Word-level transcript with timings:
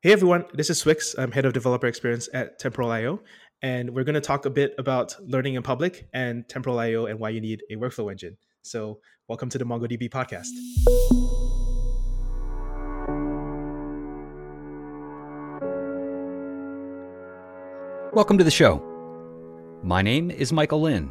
Hey 0.00 0.12
everyone, 0.12 0.44
this 0.54 0.70
is 0.70 0.80
Swyx. 0.80 1.18
I'm 1.18 1.32
head 1.32 1.44
of 1.44 1.52
developer 1.52 1.88
experience 1.88 2.28
at 2.32 2.60
Temporal.io, 2.60 3.18
and 3.62 3.90
we're 3.92 4.04
going 4.04 4.14
to 4.14 4.20
talk 4.20 4.46
a 4.46 4.50
bit 4.50 4.72
about 4.78 5.16
learning 5.26 5.54
in 5.54 5.64
public 5.64 6.08
and 6.14 6.48
Temporal.io 6.48 7.06
and 7.06 7.18
why 7.18 7.30
you 7.30 7.40
need 7.40 7.64
a 7.68 7.74
workflow 7.74 8.08
engine. 8.08 8.36
So, 8.62 9.00
welcome 9.26 9.48
to 9.48 9.58
the 9.58 9.64
MongoDB 9.64 10.08
podcast. 10.08 10.50
Welcome 18.12 18.38
to 18.38 18.44
the 18.44 18.52
show. 18.52 18.80
My 19.82 20.00
name 20.00 20.30
is 20.30 20.52
Michael 20.52 20.82
Lynn, 20.82 21.10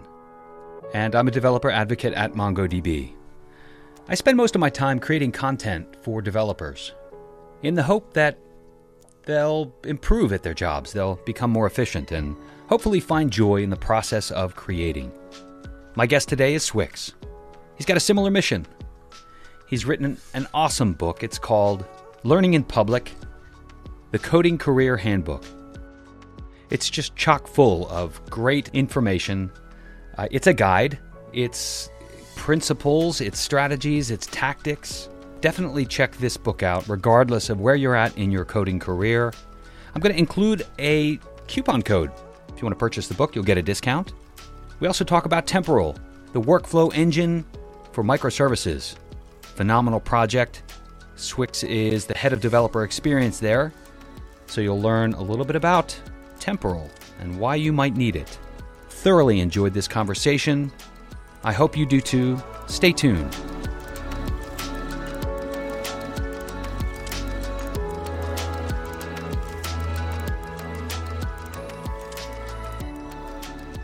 and 0.94 1.14
I'm 1.14 1.28
a 1.28 1.32
developer 1.32 1.70
advocate 1.70 2.14
at 2.14 2.36
MongoDB. 2.36 3.14
I 4.08 4.16
spend 4.16 4.38
most 4.38 4.56
of 4.56 4.62
my 4.62 4.70
time 4.70 4.98
creating 4.98 5.34
content 5.34 5.98
for 6.02 6.22
developers 6.22 6.94
in 7.64 7.74
the 7.74 7.84
hope 7.84 8.14
that 8.14 8.40
they'll 9.28 9.72
improve 9.84 10.34
at 10.34 10.42
their 10.42 10.54
jobs, 10.56 10.94
they'll 10.94 11.18
become 11.26 11.52
more 11.52 11.68
efficient, 11.68 12.12
and 12.12 12.36
hopefully 12.68 13.00
find 13.00 13.30
joy 13.30 13.62
in 13.62 13.70
the 13.70 13.76
process 13.76 14.32
of 14.32 14.56
creating. 14.56 15.12
My 15.96 16.08
guest 16.08 16.30
today 16.30 16.56
is 16.56 16.68
Swyx. 16.68 17.14
He's 17.76 17.86
got 17.86 17.98
a 17.98 18.00
similar 18.00 18.32
mission. 18.32 18.66
He's 19.68 19.86
written 19.86 20.18
an 20.34 20.48
awesome 20.54 20.94
book. 20.94 21.24
It's 21.24 21.38
called 21.38 21.86
Learning 22.24 22.54
in 22.54 22.64
Public 22.64 23.12
The 24.12 24.20
Coding 24.20 24.58
Career 24.58 24.96
Handbook. 24.96 25.44
It's 26.70 26.90
just 26.90 27.16
chock 27.16 27.48
full 27.48 27.88
of 27.90 28.24
great 28.30 28.70
information. 28.70 29.52
Uh, 30.18 30.28
it's 30.32 30.48
a 30.48 30.54
guide, 30.54 30.98
it's 31.34 31.90
principles, 32.36 33.20
it's 33.20 33.40
strategies, 33.40 34.10
it's 34.10 34.26
tactics 34.28 35.10
definitely 35.42 35.86
check 35.86 36.16
this 36.18 36.38
book 36.38 36.64
out, 36.64 36.88
regardless 36.88 37.50
of 37.50 37.60
where 37.60 37.76
you're 37.76 37.96
at 37.96 38.18
in 38.18 38.32
your 38.32 38.46
coding 38.46 38.80
career. 38.80 39.34
I'm 39.94 40.02
going 40.02 40.14
to 40.14 40.20
include 40.20 40.66
a 40.80 41.20
coupon 41.48 41.82
code. 41.82 42.12
If 42.50 42.58
you 42.58 42.64
want 42.64 42.74
to 42.74 42.80
purchase 42.80 43.08
the 43.08 43.14
book, 43.14 43.36
you'll 43.36 43.44
get 43.44 43.58
a 43.58 43.62
discount. 43.64 44.14
We 44.80 44.88
also 44.88 45.04
talk 45.04 45.26
about 45.26 45.48
Temporal, 45.48 45.96
the 46.34 46.42
workflow 46.42 46.94
engine 46.94 47.46
for 47.92 48.04
microservices. 48.04 48.96
Phenomenal 49.42 50.00
project. 50.00 50.64
Swyx 51.16 51.68
is 51.68 52.06
the 52.06 52.16
head 52.16 52.32
of 52.32 52.42
developer 52.42 52.84
experience 52.84 53.40
there, 53.40 53.74
so 54.46 54.62
you'll 54.62 54.82
learn 54.82 55.14
a 55.14 55.22
little 55.22 55.46
bit 55.46 55.56
about 55.56 56.00
Temporal 56.40 56.90
and 57.20 57.40
why 57.40 57.56
you 57.56 57.74
might 57.74 57.96
need 57.96 58.16
it. 58.16 58.38
Thoroughly 58.90 59.40
enjoyed 59.40 59.74
this 59.74 59.88
conversation. 59.88 60.72
I 61.44 61.54
hope 61.54 61.76
you 61.76 61.86
do 61.86 62.02
too. 62.02 62.42
Stay 62.68 62.92
tuned. 62.92 63.36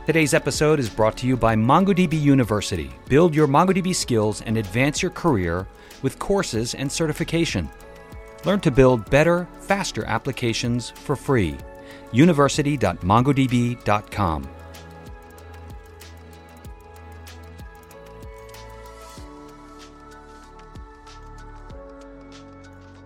Today's 0.05 0.33
episode 0.33 0.81
is 0.81 0.89
brought 0.89 1.15
to 1.19 1.25
you 1.25 1.37
by 1.37 1.55
MongoDB 1.55 2.21
University. 2.21 2.91
Build 3.07 3.33
your 3.33 3.47
MongoDB 3.47 3.95
skills 3.95 4.41
and 4.41 4.57
advance 4.57 5.01
your 5.01 5.11
career 5.11 5.65
with 6.01 6.19
courses 6.19 6.75
and 6.75 6.91
certification. 6.91 7.69
Learn 8.43 8.59
to 8.59 8.69
build 8.69 9.09
better, 9.09 9.47
faster 9.61 10.03
applications 10.03 10.89
for 10.89 11.15
free. 11.15 11.55
University.mongodb.com. 12.11 14.49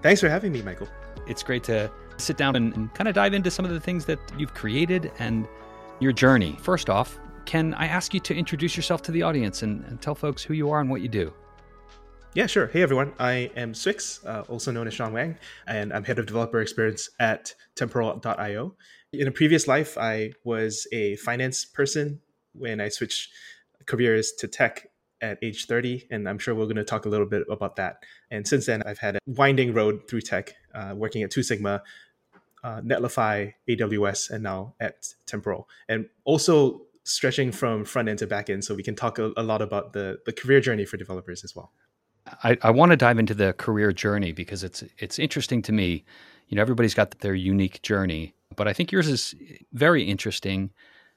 Thanks 0.01 0.19
for 0.19 0.29
having 0.29 0.51
me, 0.51 0.63
Michael. 0.63 0.87
It's 1.27 1.43
great 1.43 1.63
to 1.65 1.91
sit 2.17 2.37
down 2.37 2.55
and, 2.55 2.75
and 2.75 2.91
kind 2.95 3.07
of 3.07 3.13
dive 3.13 3.35
into 3.35 3.51
some 3.51 3.65
of 3.65 3.71
the 3.71 3.79
things 3.79 4.05
that 4.05 4.17
you've 4.35 4.55
created 4.55 5.11
and 5.19 5.47
your 5.99 6.11
journey. 6.11 6.57
First 6.61 6.89
off, 6.89 7.19
can 7.45 7.73
I 7.75 7.87
ask 7.87 8.13
you 8.13 8.19
to 8.19 8.35
introduce 8.35 8.75
yourself 8.75 9.01
to 9.03 9.11
the 9.11 9.23
audience 9.23 9.63
and, 9.63 9.83
and 9.85 10.01
tell 10.01 10.15
folks 10.15 10.43
who 10.43 10.53
you 10.53 10.69
are 10.69 10.81
and 10.81 10.89
what 10.89 11.01
you 11.01 11.07
do? 11.07 11.33
Yeah, 12.33 12.45
sure. 12.45 12.67
Hey, 12.67 12.83
everyone. 12.83 13.13
I 13.19 13.49
am 13.55 13.73
Swyx, 13.73 14.23
uh, 14.27 14.43
also 14.49 14.71
known 14.71 14.85
as 14.85 14.93
Sean 14.93 15.13
Wang, 15.13 15.37
and 15.65 15.91
I'm 15.91 16.03
head 16.03 16.19
of 16.19 16.27
developer 16.27 16.59
experience 16.61 17.09
at 17.19 17.55
Temporal.io. 17.75 18.75
In 19.13 19.27
a 19.27 19.31
previous 19.31 19.67
life, 19.67 19.97
I 19.97 20.33
was 20.43 20.85
a 20.91 21.15
finance 21.15 21.65
person 21.65 22.19
when 22.53 22.79
I 22.81 22.89
switched 22.89 23.31
careers 23.87 24.33
to 24.39 24.47
tech 24.47 24.87
at 25.21 25.39
age 25.41 25.65
30, 25.65 26.07
and 26.11 26.29
I'm 26.29 26.37
sure 26.37 26.53
we're 26.53 26.65
going 26.65 26.75
to 26.75 26.83
talk 26.83 27.05
a 27.05 27.09
little 27.09 27.25
bit 27.25 27.43
about 27.49 27.77
that. 27.77 28.03
And 28.29 28.47
since 28.47 28.65
then, 28.65 28.83
I've 28.83 28.99
had 28.99 29.15
a 29.15 29.19
winding 29.25 29.73
road 29.73 30.01
through 30.07 30.21
tech, 30.21 30.53
uh, 30.75 30.93
working 30.95 31.23
at 31.23 31.31
Two 31.31 31.41
Sigma, 31.41 31.81
uh, 32.63 32.81
Netlify, 32.81 33.53
AWS, 33.69 34.31
and 34.31 34.43
now 34.43 34.73
at 34.79 35.13
Temporal, 35.25 35.67
and 35.87 36.07
also 36.23 36.81
stretching 37.03 37.51
from 37.51 37.85
front 37.85 38.09
end 38.09 38.19
to 38.19 38.27
back 38.27 38.49
end. 38.49 38.63
So 38.63 38.75
we 38.75 38.83
can 38.83 38.95
talk 38.95 39.19
a, 39.19 39.31
a 39.37 39.43
lot 39.43 39.61
about 39.61 39.93
the 39.93 40.19
the 40.25 40.33
career 40.33 40.59
journey 40.59 40.85
for 40.85 40.97
developers 40.97 41.43
as 41.43 41.55
well. 41.55 41.71
I, 42.43 42.57
I 42.61 42.71
want 42.71 42.91
to 42.91 42.97
dive 42.97 43.19
into 43.19 43.33
the 43.33 43.53
career 43.53 43.91
journey 43.91 44.31
because 44.31 44.63
it's 44.63 44.83
it's 44.97 45.19
interesting 45.19 45.61
to 45.63 45.71
me. 45.71 46.03
You 46.47 46.55
know, 46.55 46.61
everybody's 46.61 46.93
got 46.93 47.19
their 47.19 47.35
unique 47.35 47.81
journey, 47.81 48.33
but 48.55 48.67
I 48.67 48.73
think 48.73 48.91
yours 48.91 49.07
is 49.07 49.35
very 49.73 50.03
interesting. 50.03 50.71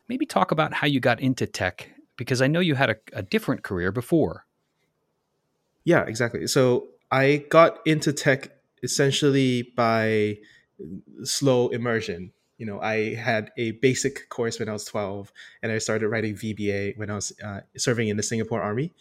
Maybe 0.08 0.26
talk 0.26 0.50
about 0.50 0.72
how 0.72 0.86
you 0.86 0.98
got 0.98 1.20
into 1.20 1.46
tech 1.46 1.90
because 2.16 2.42
I 2.42 2.48
know 2.48 2.60
you 2.60 2.74
had 2.74 2.90
a, 2.90 2.96
a 3.12 3.22
different 3.22 3.62
career 3.62 3.92
before. 3.92 4.44
Yeah, 5.84 6.02
exactly. 6.02 6.46
So 6.46 6.88
I 7.10 7.44
got 7.48 7.78
into 7.86 8.12
tech 8.12 8.50
essentially 8.82 9.70
by 9.76 10.38
slow 11.24 11.68
immersion. 11.68 12.32
You 12.58 12.66
know, 12.66 12.80
I 12.80 13.14
had 13.14 13.50
a 13.56 13.72
basic 13.72 14.28
course 14.28 14.58
when 14.58 14.68
I 14.68 14.72
was 14.72 14.84
12, 14.84 15.32
and 15.62 15.72
I 15.72 15.78
started 15.78 16.08
writing 16.08 16.34
VBA 16.34 16.98
when 16.98 17.10
I 17.10 17.14
was 17.14 17.32
uh, 17.42 17.60
serving 17.76 18.08
in 18.08 18.16
the 18.16 18.22
Singapore 18.22 18.60
Army. 18.60 18.92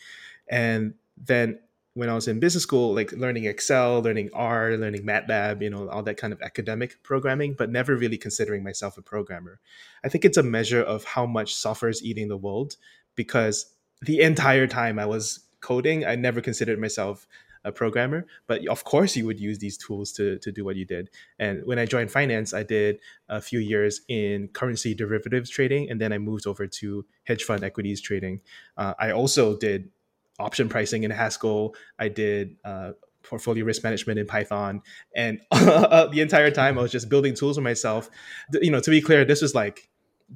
And 0.50 0.94
then 1.18 1.60
when 1.94 2.10
I 2.10 2.14
was 2.14 2.28
in 2.28 2.40
business 2.40 2.64
school, 2.64 2.96
like 2.96 3.12
learning 3.12 3.46
Excel, 3.46 4.02
learning 4.02 4.30
R, 4.34 4.78
learning 4.78 5.04
MATLAB, 5.04 5.62
you 5.62 5.70
know, 5.70 5.90
all 5.90 6.04
that 6.04 6.18
kind 6.18 6.32
of 6.32 6.42
academic 6.42 7.04
programming, 7.04 7.56
but 7.58 7.70
never 7.70 7.96
really 7.96 8.18
considering 8.18 8.64
myself 8.64 8.98
a 8.98 9.02
programmer. 9.02 9.60
I 10.04 10.10
think 10.10 10.24
it's 10.24 10.38
a 10.38 10.44
measure 10.44 10.82
of 10.82 11.04
how 11.04 11.26
much 11.26 11.56
software 11.56 11.90
is 11.90 12.04
eating 12.04 12.30
the 12.30 12.38
world 12.38 12.78
because 13.16 13.66
the 14.02 14.22
entire 14.22 14.68
time 14.68 14.98
I 14.98 15.06
was 15.06 15.42
coding, 15.60 16.06
I 16.06 16.16
never 16.16 16.40
considered 16.40 16.80
myself 16.80 17.28
a 17.70 17.72
programmer, 17.72 18.26
but 18.48 18.68
of 18.68 18.84
course 18.84 19.16
you 19.16 19.26
would 19.26 19.40
use 19.40 19.60
these 19.60 19.78
tools 19.78 20.12
to, 20.14 20.38
to 20.40 20.52
do 20.52 20.66
what 20.66 20.76
you 20.76 20.86
did. 20.86 21.10
And 21.40 21.66
when 21.66 21.80
I 21.80 21.86
joined 21.86 22.12
finance, 22.12 22.54
I 22.54 22.64
did 22.64 23.00
a 23.30 23.42
few 23.42 23.60
years 23.60 24.02
in 24.10 24.50
currency 24.50 24.94
derivatives 24.94 25.50
trading, 25.50 25.90
and 25.90 26.00
then 26.02 26.12
I 26.12 26.18
moved 26.18 26.46
over 26.48 26.68
to 26.68 27.06
hedge 27.24 27.44
fund 27.44 27.64
equities 27.64 28.02
trading. 28.02 28.42
Uh, 28.76 28.94
I 29.00 29.12
also 29.12 29.58
did 29.58 29.90
option 30.40 30.70
pricing 30.70 31.04
in 31.04 31.12
Haskell. 31.12 31.76
I 31.98 32.10
did 32.10 32.58
uh, 32.66 32.92
portfolio 33.24 33.66
risk 33.66 33.84
management 33.84 34.20
in 34.20 34.26
Python, 34.26 34.82
and 35.16 35.40
the 35.52 36.20
entire 36.20 36.52
time 36.52 36.78
I 36.78 36.82
was 36.82 36.92
just 36.92 37.10
building 37.10 37.34
tools 37.36 37.58
for 37.58 37.62
myself. 37.62 38.10
You 38.54 38.72
know, 38.72 38.80
to 38.80 38.90
be 38.90 39.02
clear, 39.02 39.26
this 39.26 39.42
was 39.42 39.56
like 39.56 39.89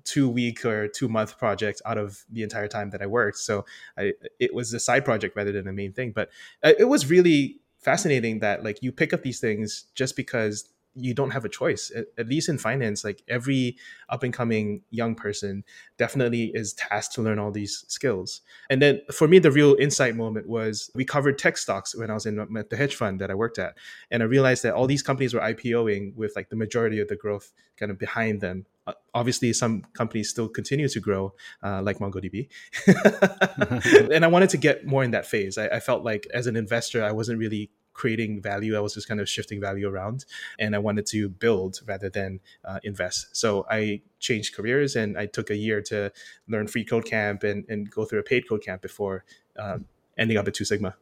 two 0.03 0.29
week 0.29 0.65
or 0.65 0.87
two 0.87 1.07
month 1.07 1.37
project 1.37 1.81
out 1.85 1.97
of 1.97 2.23
the 2.31 2.43
entire 2.43 2.67
time 2.67 2.89
that 2.91 3.01
I 3.01 3.05
worked. 3.05 3.37
So 3.37 3.65
I, 3.97 4.13
it 4.39 4.53
was 4.53 4.73
a 4.73 4.79
side 4.79 5.05
project 5.05 5.35
rather 5.35 5.51
than 5.51 5.67
a 5.67 5.73
main 5.73 5.93
thing. 5.93 6.11
But 6.11 6.29
uh, 6.63 6.73
it 6.77 6.85
was 6.85 7.09
really 7.09 7.59
fascinating 7.79 8.39
that 8.39 8.63
like 8.63 8.81
you 8.81 8.91
pick 8.91 9.13
up 9.13 9.23
these 9.23 9.39
things 9.39 9.85
just 9.93 10.15
because 10.15 10.69
you 10.95 11.13
don't 11.13 11.31
have 11.31 11.43
a 11.43 11.49
choice 11.49 11.91
at, 11.95 12.05
at, 12.17 12.27
least 12.27 12.49
in 12.49 12.57
finance 12.57 13.03
like 13.03 13.23
every 13.27 13.75
up 14.09 14.23
and 14.23 14.33
coming 14.33 14.81
young 14.91 15.15
person 15.15 15.63
definitely 15.97 16.51
is 16.53 16.73
tasked 16.73 17.15
to 17.15 17.21
learn 17.21 17.39
all 17.39 17.51
these 17.51 17.83
skills 17.87 18.41
and 18.69 18.81
then 18.81 19.01
for 19.11 19.27
me 19.27 19.39
the 19.39 19.51
real 19.51 19.75
insight 19.79 20.15
moment 20.15 20.47
was 20.47 20.91
we 20.93 21.03
covered 21.03 21.37
tech 21.37 21.57
stocks 21.57 21.95
when 21.95 22.09
i 22.09 22.13
was 22.13 22.25
in 22.25 22.35
the 22.35 22.77
hedge 22.77 22.95
fund 22.95 23.19
that 23.19 23.31
i 23.31 23.33
worked 23.33 23.57
at 23.57 23.75
and 24.11 24.21
i 24.21 24.25
realized 24.25 24.63
that 24.63 24.73
all 24.73 24.87
these 24.87 25.03
companies 25.03 25.33
were 25.33 25.41
ipoing 25.41 26.15
with 26.15 26.33
like 26.35 26.49
the 26.49 26.55
majority 26.55 26.99
of 26.99 27.07
the 27.07 27.15
growth 27.15 27.53
kind 27.77 27.91
of 27.91 27.97
behind 27.97 28.39
them 28.39 28.65
obviously 29.13 29.53
some 29.53 29.83
companies 29.93 30.29
still 30.29 30.49
continue 30.49 30.87
to 30.87 30.99
grow 30.99 31.33
uh, 31.63 31.81
like 31.81 31.99
mongodb 31.99 32.47
and 34.11 34.25
i 34.25 34.27
wanted 34.27 34.49
to 34.49 34.57
get 34.57 34.85
more 34.85 35.03
in 35.03 35.11
that 35.11 35.25
phase 35.25 35.57
I, 35.57 35.67
I 35.67 35.79
felt 35.79 36.03
like 36.03 36.27
as 36.33 36.47
an 36.47 36.55
investor 36.55 37.03
i 37.03 37.11
wasn't 37.11 37.39
really 37.39 37.69
creating 37.93 38.41
value. 38.41 38.75
I 38.75 38.79
was 38.79 38.93
just 38.93 39.07
kind 39.07 39.19
of 39.19 39.29
shifting 39.29 39.61
value 39.61 39.87
around, 39.87 40.25
and 40.59 40.75
I 40.75 40.79
wanted 40.79 41.05
to 41.07 41.29
build 41.29 41.79
rather 41.85 42.09
than 42.09 42.39
uh, 42.65 42.79
invest. 42.83 43.35
So 43.35 43.65
I 43.69 44.01
changed 44.19 44.55
careers, 44.55 44.95
and 44.95 45.17
I 45.17 45.27
took 45.27 45.49
a 45.49 45.55
year 45.55 45.81
to 45.83 46.11
learn 46.47 46.67
free 46.67 46.83
code 46.83 47.05
camp 47.05 47.43
and, 47.43 47.65
and 47.69 47.89
go 47.89 48.05
through 48.05 48.19
a 48.19 48.23
paid 48.23 48.47
code 48.47 48.63
camp 48.63 48.81
before 48.81 49.23
um, 49.57 49.85
ending 50.17 50.37
up 50.37 50.47
at 50.47 50.53
Two 50.53 50.65
Sigma. 50.65 50.95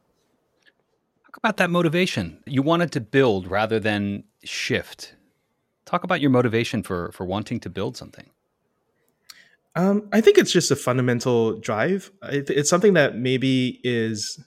Talk 1.26 1.36
about 1.36 1.56
that 1.56 1.70
motivation. 1.70 2.42
You 2.46 2.62
wanted 2.62 2.92
to 2.92 3.00
build 3.00 3.50
rather 3.50 3.80
than 3.80 4.24
shift. 4.44 5.14
Talk 5.84 6.04
about 6.04 6.20
your 6.20 6.30
motivation 6.30 6.82
for 6.82 7.12
for 7.12 7.24
wanting 7.24 7.60
to 7.60 7.70
build 7.70 7.96
something. 7.96 8.30
Um, 9.74 10.08
I 10.12 10.20
think 10.20 10.36
it's 10.38 10.52
just 10.52 10.70
a 10.70 10.76
fundamental 10.76 11.58
drive. 11.58 12.10
It's 12.22 12.68
something 12.68 12.92
that 12.94 13.16
maybe 13.16 13.80
is 13.82 14.38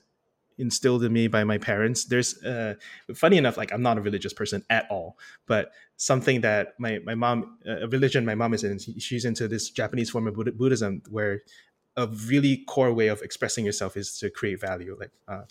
instilled 0.58 1.04
in 1.04 1.12
me 1.12 1.28
by 1.28 1.44
my 1.44 1.58
parents. 1.58 2.04
There's 2.04 2.42
uh, 2.42 2.74
funny 3.14 3.36
enough, 3.36 3.56
like 3.56 3.72
I'm 3.72 3.82
not 3.82 3.98
a 3.98 4.00
religious 4.00 4.32
person 4.32 4.62
at 4.70 4.86
all, 4.90 5.18
but 5.46 5.72
something 5.96 6.40
that 6.42 6.74
my 6.78 7.00
my 7.04 7.14
mom, 7.14 7.58
uh, 7.66 7.80
a 7.80 7.88
religion 7.88 8.24
my 8.24 8.34
mom 8.34 8.54
is 8.54 8.64
in, 8.64 8.78
she's 8.78 9.24
into 9.24 9.48
this 9.48 9.70
Japanese 9.70 10.10
form 10.10 10.26
of 10.26 10.34
Buddhism 10.56 11.02
where 11.10 11.42
a 11.96 12.06
really 12.06 12.58
core 12.58 12.92
way 12.92 13.08
of 13.08 13.22
expressing 13.22 13.64
yourself 13.64 13.96
is 13.96 14.18
to 14.18 14.28
create 14.28 14.60
value, 14.60 14.96
like 15.00 15.10
uh, 15.28 15.42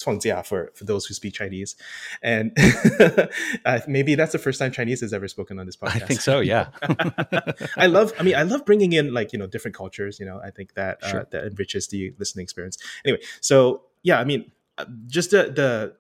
for 0.44 0.72
for 0.76 0.84
those 0.84 1.06
who 1.06 1.14
speak 1.14 1.34
Chinese, 1.34 1.76
and 2.22 2.56
uh, 3.66 3.80
maybe 3.88 4.14
that's 4.16 4.32
the 4.32 4.38
first 4.38 4.60
time 4.60 4.72
Chinese 4.72 5.02
has 5.02 5.12
ever 5.14 5.28
spoken 5.28 5.58
on 5.60 5.66
this 5.66 5.76
podcast. 5.76 6.04
I 6.04 6.06
think 6.06 6.22
so. 6.22 6.40
Yeah, 6.42 6.70
I 7.78 7.88
love. 7.88 8.14
I 8.20 8.24
mean, 8.24 8.36
I 8.36 8.44
love 8.44 8.66
bringing 8.66 8.94
in 8.94 9.14
like 9.14 9.34
you 9.34 9.40
know 9.40 9.48
different 9.48 9.76
cultures. 9.76 10.20
You 10.20 10.28
know, 10.28 10.40
I 10.44 10.52
think 10.52 10.76
that 10.76 11.04
uh, 11.04 11.10
Sure. 11.10 11.28
that 11.32 11.46
enriches 11.46 11.88
the 11.88 12.14
listening 12.20 12.44
experience. 12.44 12.78
Anyway, 13.04 13.22
so 13.42 13.84
yeah, 14.04 14.20
I 14.20 14.24
mean, 14.24 14.52
uh, 14.78 14.86
just 15.08 15.32
the 15.32 15.52
the 15.52 15.96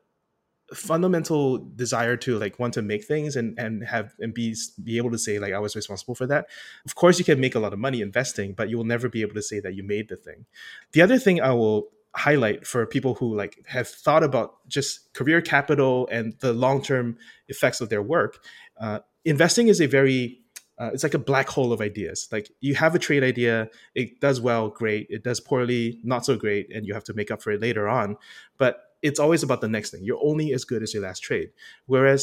fundamental 0.73 1.57
desire 1.57 2.17
to 2.17 2.39
like 2.39 2.57
want 2.57 2.73
to 2.73 2.81
make 2.81 3.05
things 3.05 3.35
and 3.35 3.57
and 3.59 3.85
have 3.85 4.15
and 4.19 4.33
be 4.33 4.55
be 4.83 4.97
able 4.97 5.11
to 5.11 5.17
say 5.17 5.37
like 5.37 5.53
I 5.53 5.59
was 5.59 5.75
responsible 5.75 6.15
for 6.15 6.25
that. 6.27 6.47
Of 6.85 6.95
course, 6.95 7.19
you 7.19 7.25
can 7.25 7.39
make 7.39 7.55
a 7.55 7.59
lot 7.59 7.73
of 7.73 7.79
money 7.79 8.01
investing, 8.01 8.53
but 8.53 8.69
you 8.69 8.77
will 8.77 8.85
never 8.85 9.07
be 9.09 9.21
able 9.21 9.35
to 9.35 9.41
say 9.41 9.59
that 9.59 9.75
you 9.75 9.83
made 9.83 10.09
the 10.09 10.15
thing. 10.15 10.45
The 10.93 11.01
other 11.01 11.19
thing 11.19 11.41
I 11.41 11.51
will 11.51 11.89
highlight 12.15 12.65
for 12.65 12.85
people 12.85 13.15
who 13.15 13.35
like 13.35 13.63
have 13.67 13.87
thought 13.87 14.23
about 14.23 14.67
just 14.67 15.13
career 15.13 15.41
capital 15.41 16.07
and 16.11 16.33
the 16.39 16.53
long 16.53 16.81
term 16.81 17.17
effects 17.47 17.81
of 17.81 17.89
their 17.89 18.01
work, 18.01 18.43
uh, 18.79 18.99
investing 19.23 19.67
is 19.67 19.81
a 19.81 19.85
very 19.85 20.39
uh, 20.77 20.89
it's 20.93 21.03
like 21.03 21.13
a 21.13 21.19
black 21.19 21.47
hole 21.47 21.71
of 21.71 21.79
ideas. 21.79 22.27
Like 22.31 22.49
you 22.59 22.75
have 22.75 22.95
a 22.95 22.99
trade 22.99 23.23
idea, 23.23 23.69
it 23.93 24.19
does 24.19 24.41
well, 24.41 24.69
great. 24.69 25.07
It 25.09 25.23
does 25.23 25.39
poorly, 25.39 25.99
not 26.03 26.25
so 26.25 26.35
great, 26.35 26.73
and 26.73 26.85
you 26.85 26.93
have 26.93 27.03
to 27.05 27.13
make 27.13 27.31
up 27.31 27.41
for 27.41 27.51
it 27.51 27.61
later 27.61 27.87
on. 27.87 28.17
But 28.57 28.81
it's 29.07 29.19
always 29.25 29.43
about 29.43 29.61
the 29.61 29.69
next 29.75 29.89
thing. 29.91 30.03
You're 30.07 30.23
only 30.31 30.47
as 30.57 30.63
good 30.71 30.81
as 30.83 30.93
your 30.93 31.03
last 31.03 31.21
trade. 31.27 31.49
Whereas 31.93 32.21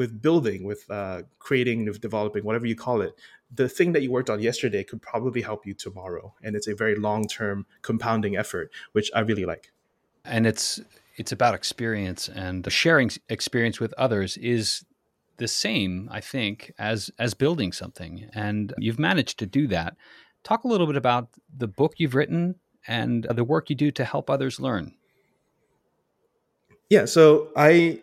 with 0.00 0.20
building, 0.20 0.60
with 0.70 0.82
uh, 0.90 1.22
creating, 1.46 1.78
with 1.86 2.00
developing, 2.08 2.42
whatever 2.44 2.66
you 2.66 2.76
call 2.76 2.98
it, 3.06 3.12
the 3.60 3.68
thing 3.76 3.92
that 3.94 4.02
you 4.02 4.10
worked 4.16 4.30
on 4.34 4.40
yesterday 4.50 4.82
could 4.84 5.02
probably 5.12 5.42
help 5.50 5.66
you 5.66 5.74
tomorrow, 5.74 6.34
and 6.42 6.56
it's 6.56 6.68
a 6.68 6.74
very 6.74 6.96
long-term 7.08 7.64
compounding 7.88 8.34
effort, 8.36 8.66
which 8.96 9.08
I 9.14 9.20
really 9.20 9.46
like. 9.46 9.72
and 10.24 10.46
it's 10.46 10.80
it's 11.16 11.32
about 11.32 11.54
experience 11.54 12.28
and 12.28 12.70
sharing 12.70 13.10
experience 13.28 13.80
with 13.80 13.92
others 13.98 14.36
is 14.36 14.84
the 15.38 15.48
same, 15.48 16.08
I 16.12 16.20
think, 16.20 16.72
as 16.78 17.10
as 17.18 17.34
building 17.34 17.72
something. 17.72 18.28
And 18.34 18.72
you've 18.78 18.98
managed 18.98 19.38
to 19.40 19.46
do 19.46 19.66
that. 19.68 19.96
Talk 20.44 20.64
a 20.64 20.68
little 20.68 20.86
bit 20.86 20.96
about 20.96 21.30
the 21.56 21.68
book 21.68 21.94
you've 21.98 22.14
written 22.14 22.56
and 22.86 23.24
the 23.24 23.44
work 23.44 23.70
you 23.70 23.76
do 23.76 23.90
to 23.92 24.04
help 24.04 24.30
others 24.30 24.60
learn. 24.60 24.94
Yeah, 26.90 27.04
so 27.04 27.50
I 27.56 28.00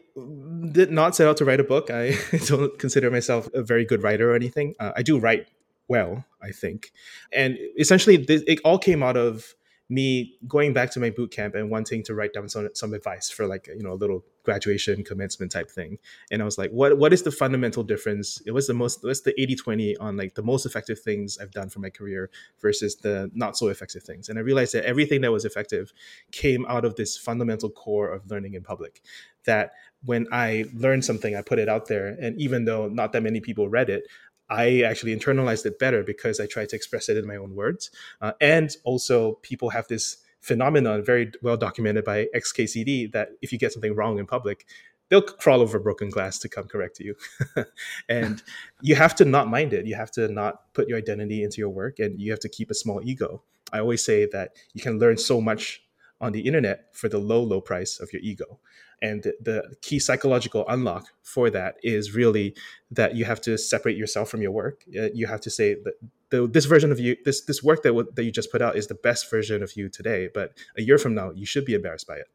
did 0.72 0.92
not 0.92 1.16
set 1.16 1.28
out 1.28 1.38
to 1.38 1.46
write 1.46 1.60
a 1.60 1.64
book. 1.64 1.90
I 1.90 2.18
don't 2.46 2.78
consider 2.80 3.12
myself 3.12 3.50
a 3.54 3.64
very 3.64 3.86
good 3.86 4.04
writer 4.04 4.32
or 4.32 4.36
anything. 4.36 4.76
Uh, 4.80 4.92
I 4.96 5.04
do 5.04 5.18
write 5.18 5.48
well, 5.88 6.26
I 6.42 6.52
think. 6.52 6.92
And 7.32 7.58
essentially, 7.78 8.18
this, 8.18 8.44
it 8.48 8.60
all 8.64 8.78
came 8.78 9.04
out 9.04 9.18
of 9.18 9.56
me 9.88 10.36
going 10.48 10.74
back 10.74 10.90
to 10.92 11.00
my 11.00 11.12
boot 11.12 11.32
camp 11.32 11.54
and 11.54 11.70
wanting 11.70 12.02
to 12.04 12.16
write 12.16 12.34
down 12.34 12.50
some, 12.50 12.70
some 12.74 12.94
advice 12.94 13.30
for 13.30 13.46
like 13.46 13.68
you 13.68 13.84
know 13.84 13.94
a 13.94 13.96
little 13.96 14.26
graduation 14.44 15.04
commencement 15.04 15.52
type 15.52 15.70
thing. 15.70 15.98
And 16.32 16.42
i 16.42 16.46
was 16.46 16.58
like 16.58 16.72
what 16.72 16.98
what 16.98 17.14
is 17.14 17.24
the 17.24 17.32
fundamental 17.32 17.84
difference? 17.84 18.42
It 18.46 18.52
was 18.52 18.68
the 18.68 18.74
most 18.74 19.04
what's 19.04 19.22
the 19.22 19.34
80-20 19.34 19.96
on 20.00 20.18
like 20.18 20.36
the 20.36 20.44
most 20.44 20.66
effective 20.66 21.00
things 21.00 21.38
i've 21.40 21.52
done 21.52 21.70
for 21.70 21.80
my 21.80 21.90
career 21.90 22.30
versus 22.62 22.96
the 22.96 23.30
not 23.34 23.58
so 23.58 23.68
effective 23.68 24.04
things. 24.04 24.30
And 24.30 24.40
i 24.40 24.42
realized 24.42 24.74
that 24.74 24.86
everything 24.86 25.22
that 25.22 25.32
was 25.32 25.46
effective 25.46 25.94
came 26.32 26.66
out 26.68 26.86
of 26.86 26.96
this 26.96 27.18
fundamental 27.18 27.70
core 27.70 28.12
of 28.12 28.30
learning 28.30 28.56
in 28.56 28.64
public. 28.64 29.04
That 29.46 29.74
when 30.04 30.28
i 30.32 30.66
learned 30.74 31.06
something 31.06 31.36
i 31.36 31.42
put 31.42 31.60
it 31.60 31.70
out 31.70 31.88
there. 31.88 32.08
And 32.20 32.40
even 32.42 32.66
though 32.66 32.88
not 32.88 33.12
that 33.14 33.22
many 33.22 33.40
people 33.40 33.70
read 33.70 33.90
it 33.90 34.06
I 34.50 34.82
actually 34.82 35.16
internalized 35.16 35.66
it 35.66 35.80
better 35.80 36.04
because 36.04 36.40
I 36.40 36.46
tried 36.46 36.70
to 36.70 36.76
express 36.76 37.10
it 37.10 37.18
in 37.18 37.28
my 37.28 37.36
own 37.36 37.56
words. 37.56 37.92
Uh, 38.22 38.34
and 38.40 38.76
also, 38.84 39.34
people 39.42 39.70
have 39.70 39.88
this 39.88 40.18
phenomenon, 40.40 41.04
very 41.04 41.32
well 41.42 41.58
documented 41.58 42.06
by 42.06 42.28
XKCD, 42.36 43.12
that 43.12 43.30
if 43.42 43.52
you 43.52 43.58
get 43.58 43.74
something 43.74 43.96
wrong 43.96 44.20
in 44.20 44.28
public, 44.28 44.66
they'll 45.10 45.22
crawl 45.22 45.62
over 45.62 45.80
broken 45.80 46.10
glass 46.10 46.40
to 46.40 46.50
come 46.50 46.66
correct 46.66 46.96
to 46.98 47.06
you. 47.06 47.16
and 48.10 48.44
you 48.82 48.96
have 48.96 49.16
to 49.16 49.26
not 49.26 49.48
mind 49.48 49.74
it. 49.74 49.86
You 49.86 49.96
have 49.96 50.12
to 50.12 50.28
not 50.28 50.74
put 50.74 50.88
your 50.88 50.98
identity 50.98 51.44
into 51.44 51.58
your 51.58 51.70
work 51.70 52.00
and 52.00 52.20
you 52.20 52.32
have 52.32 52.40
to 52.42 52.50
keep 52.50 52.72
a 52.72 52.76
small 52.76 53.02
ego. 53.04 53.42
I 53.74 53.80
always 53.80 54.06
say 54.06 54.28
that 54.28 54.52
you 54.74 54.82
can 54.82 55.00
learn 55.00 55.18
so 55.18 55.42
much 55.42 55.85
on 56.26 56.32
the 56.34 56.42
internet 56.42 56.78
for 56.92 57.08
the 57.10 57.20
low, 57.20 57.42
low 57.42 57.62
price 57.62 58.00
of 58.00 58.12
your 58.14 58.22
ego. 58.22 58.60
And 59.02 59.24
the, 59.24 59.76
key 59.82 60.00
psychological 60.00 60.66
unlock 60.68 61.06
for 61.22 61.50
that 61.50 61.76
is 61.84 62.16
really 62.16 62.56
that 62.92 63.16
you 63.16 63.26
have 63.26 63.42
to 63.42 63.58
separate 63.58 63.98
yourself 63.98 64.30
from 64.30 64.42
your 64.42 64.52
work. 64.52 64.84
Uh, 64.88 65.10
You 65.14 65.28
have 65.28 65.42
to 65.42 65.50
say 65.50 65.76
that 65.84 65.96
the, 66.30 66.48
this 66.48 66.66
version 66.66 66.92
of 66.92 67.00
you, 67.00 67.16
this 67.26 67.46
this 67.46 67.62
work 67.62 67.84
that 67.84 67.90
w- 67.90 68.12
that 68.16 68.24
you 68.24 68.32
just 68.32 68.52
put 68.52 68.62
out 68.62 68.76
is 68.76 68.88
the 68.88 68.96
best 68.96 69.30
version 69.30 69.62
of 69.64 69.76
you 69.78 69.90
today. 69.90 70.30
But 70.34 70.48
a 70.78 70.82
year 70.82 70.98
from 70.98 71.14
now, 71.14 71.32
you 71.32 71.46
should 71.46 71.66
be 71.66 71.76
embarrassed 71.76 72.08
by 72.08 72.16
it 72.16 72.30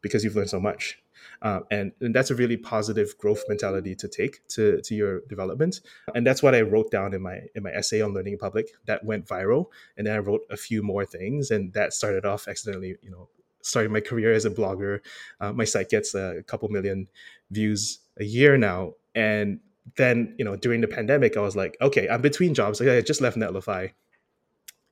because 0.00 0.24
you've 0.24 0.36
learned 0.36 0.50
so 0.50 0.60
much. 0.60 0.98
Uh, 1.42 1.60
and, 1.70 1.92
and 2.00 2.14
that's 2.14 2.30
a 2.30 2.34
really 2.34 2.56
positive 2.56 3.16
growth 3.18 3.42
mentality 3.48 3.94
to 3.94 4.08
take 4.08 4.46
to, 4.48 4.80
to 4.82 4.94
your 4.94 5.20
development. 5.28 5.80
And 6.14 6.26
that's 6.26 6.42
what 6.42 6.54
I 6.54 6.60
wrote 6.60 6.90
down 6.90 7.14
in 7.14 7.22
my 7.22 7.40
in 7.54 7.62
my 7.62 7.70
essay 7.70 8.02
on 8.02 8.12
learning 8.12 8.34
in 8.34 8.38
public 8.38 8.70
that 8.86 9.04
went 9.04 9.26
viral. 9.26 9.66
And 9.96 10.06
then 10.06 10.14
I 10.14 10.18
wrote 10.18 10.42
a 10.50 10.56
few 10.56 10.82
more 10.82 11.04
things, 11.04 11.50
and 11.50 11.72
that 11.72 11.92
started 11.92 12.24
off 12.24 12.48
accidentally, 12.48 12.96
you 13.02 13.10
know, 13.10 13.28
starting 13.62 13.92
my 13.92 14.00
career 14.00 14.32
as 14.32 14.44
a 14.44 14.50
blogger. 14.50 15.00
Uh, 15.40 15.52
my 15.52 15.64
site 15.64 15.88
gets 15.88 16.14
a 16.14 16.42
couple 16.46 16.68
million 16.68 17.08
views 17.50 18.00
a 18.18 18.24
year 18.24 18.56
now, 18.56 18.92
and 19.14 19.60
then 19.96 20.34
you 20.38 20.44
know 20.44 20.56
during 20.56 20.80
the 20.80 20.88
pandemic, 20.88 21.36
I 21.36 21.40
was 21.40 21.56
like, 21.56 21.76
okay, 21.80 22.08
I'm 22.08 22.20
between 22.20 22.54
jobs. 22.54 22.80
Like, 22.80 22.90
I 22.90 23.00
just 23.00 23.20
left 23.20 23.36
Netlify, 23.36 23.92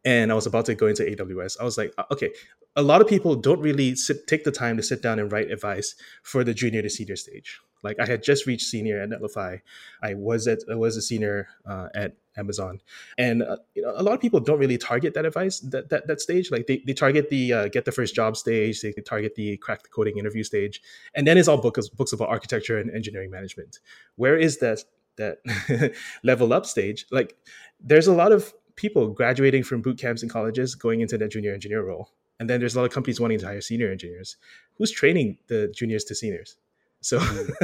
and 0.05 0.31
I 0.31 0.35
was 0.35 0.47
about 0.47 0.67
to 0.67 0.75
go 0.75 0.87
into 0.87 1.03
AWS. 1.03 1.57
I 1.61 1.65
was 1.65 1.77
like, 1.77 1.93
uh, 1.99 2.05
okay, 2.13 2.31
a 2.77 2.83
lot 2.83 3.01
of 3.01 3.09
people 3.09 3.35
don't 3.35 3.61
really 3.61 3.97
sit, 3.97 4.27
take 4.27 4.45
the 4.45 4.53
time 4.53 4.77
to 4.77 4.83
sit 4.83 5.03
down 5.03 5.19
and 5.19 5.31
write 5.33 5.51
advice 5.51 5.95
for 6.23 6.45
the 6.45 6.55
junior 6.55 6.83
to 6.83 6.91
senior 6.91 7.17
stage. 7.17 7.61
Like 7.83 8.01
I 8.01 8.07
had 8.07 8.23
just 8.23 8.47
reached 8.47 8.67
senior 8.67 9.01
at 9.01 9.09
Netlify. 9.09 9.61
I 10.03 10.15
was 10.15 10.49
at 10.49 10.61
I 10.71 10.75
was 10.75 10.97
a 10.97 11.03
senior 11.03 11.49
uh, 11.65 11.89
at 11.95 12.17
Amazon, 12.37 12.81
and 13.17 13.43
uh, 13.43 13.59
you 13.75 13.83
know 13.83 13.93
a 13.95 14.03
lot 14.03 14.15
of 14.15 14.21
people 14.21 14.41
don't 14.41 14.59
really 14.59 14.79
target 14.79 15.15
that 15.15 15.25
advice 15.25 15.61
that 15.61 15.89
that, 15.91 16.07
that 16.09 16.21
stage. 16.21 16.51
Like 16.51 16.67
they, 16.67 16.83
they 16.87 16.93
target 16.93 17.31
the 17.31 17.53
uh, 17.53 17.69
get 17.69 17.85
the 17.85 17.93
first 17.93 18.15
job 18.15 18.37
stage, 18.37 18.81
they 18.83 18.93
target 18.93 19.37
the 19.37 19.57
crack 19.59 19.83
the 19.83 19.89
coding 19.89 20.19
interview 20.19 20.43
stage, 20.43 20.83
and 21.15 21.27
then 21.27 21.39
it's 21.39 21.49
all 21.49 21.59
books 21.61 21.89
books 21.89 22.13
about 22.13 22.29
architecture 22.29 22.79
and 22.79 22.91
engineering 22.91 23.31
management. 23.31 23.79
Where 24.17 24.37
is 24.37 24.59
that 24.59 24.83
that 25.17 25.39
level 26.25 26.53
up 26.53 26.67
stage? 26.67 27.07
Like 27.13 27.37
there's 27.81 28.09
a 28.09 28.15
lot 28.15 28.33
of 28.33 28.53
people 28.79 29.09
graduating 29.09 29.65
from 29.65 29.83
boot 29.83 29.99
camps 29.99 30.23
and 30.23 30.31
colleges 30.31 30.75
going 30.75 31.01
into 31.01 31.19
that 31.19 31.31
junior 31.31 31.53
engineer 31.53 31.83
role, 31.83 32.11
and 32.39 32.49
then 32.49 32.61
there's 32.61 32.77
a 32.77 32.79
lot 32.79 32.87
of 32.87 32.93
companies 32.93 33.21
wanting 33.21 33.39
to 33.41 33.47
hire 33.47 33.61
senior 33.61 33.91
engineers. 33.91 34.37
Who's 34.79 34.93
training 34.93 35.39
the 35.49 35.69
juniors 35.75 36.05
to 36.05 36.15
seniors? 36.15 36.57
So 37.01 37.21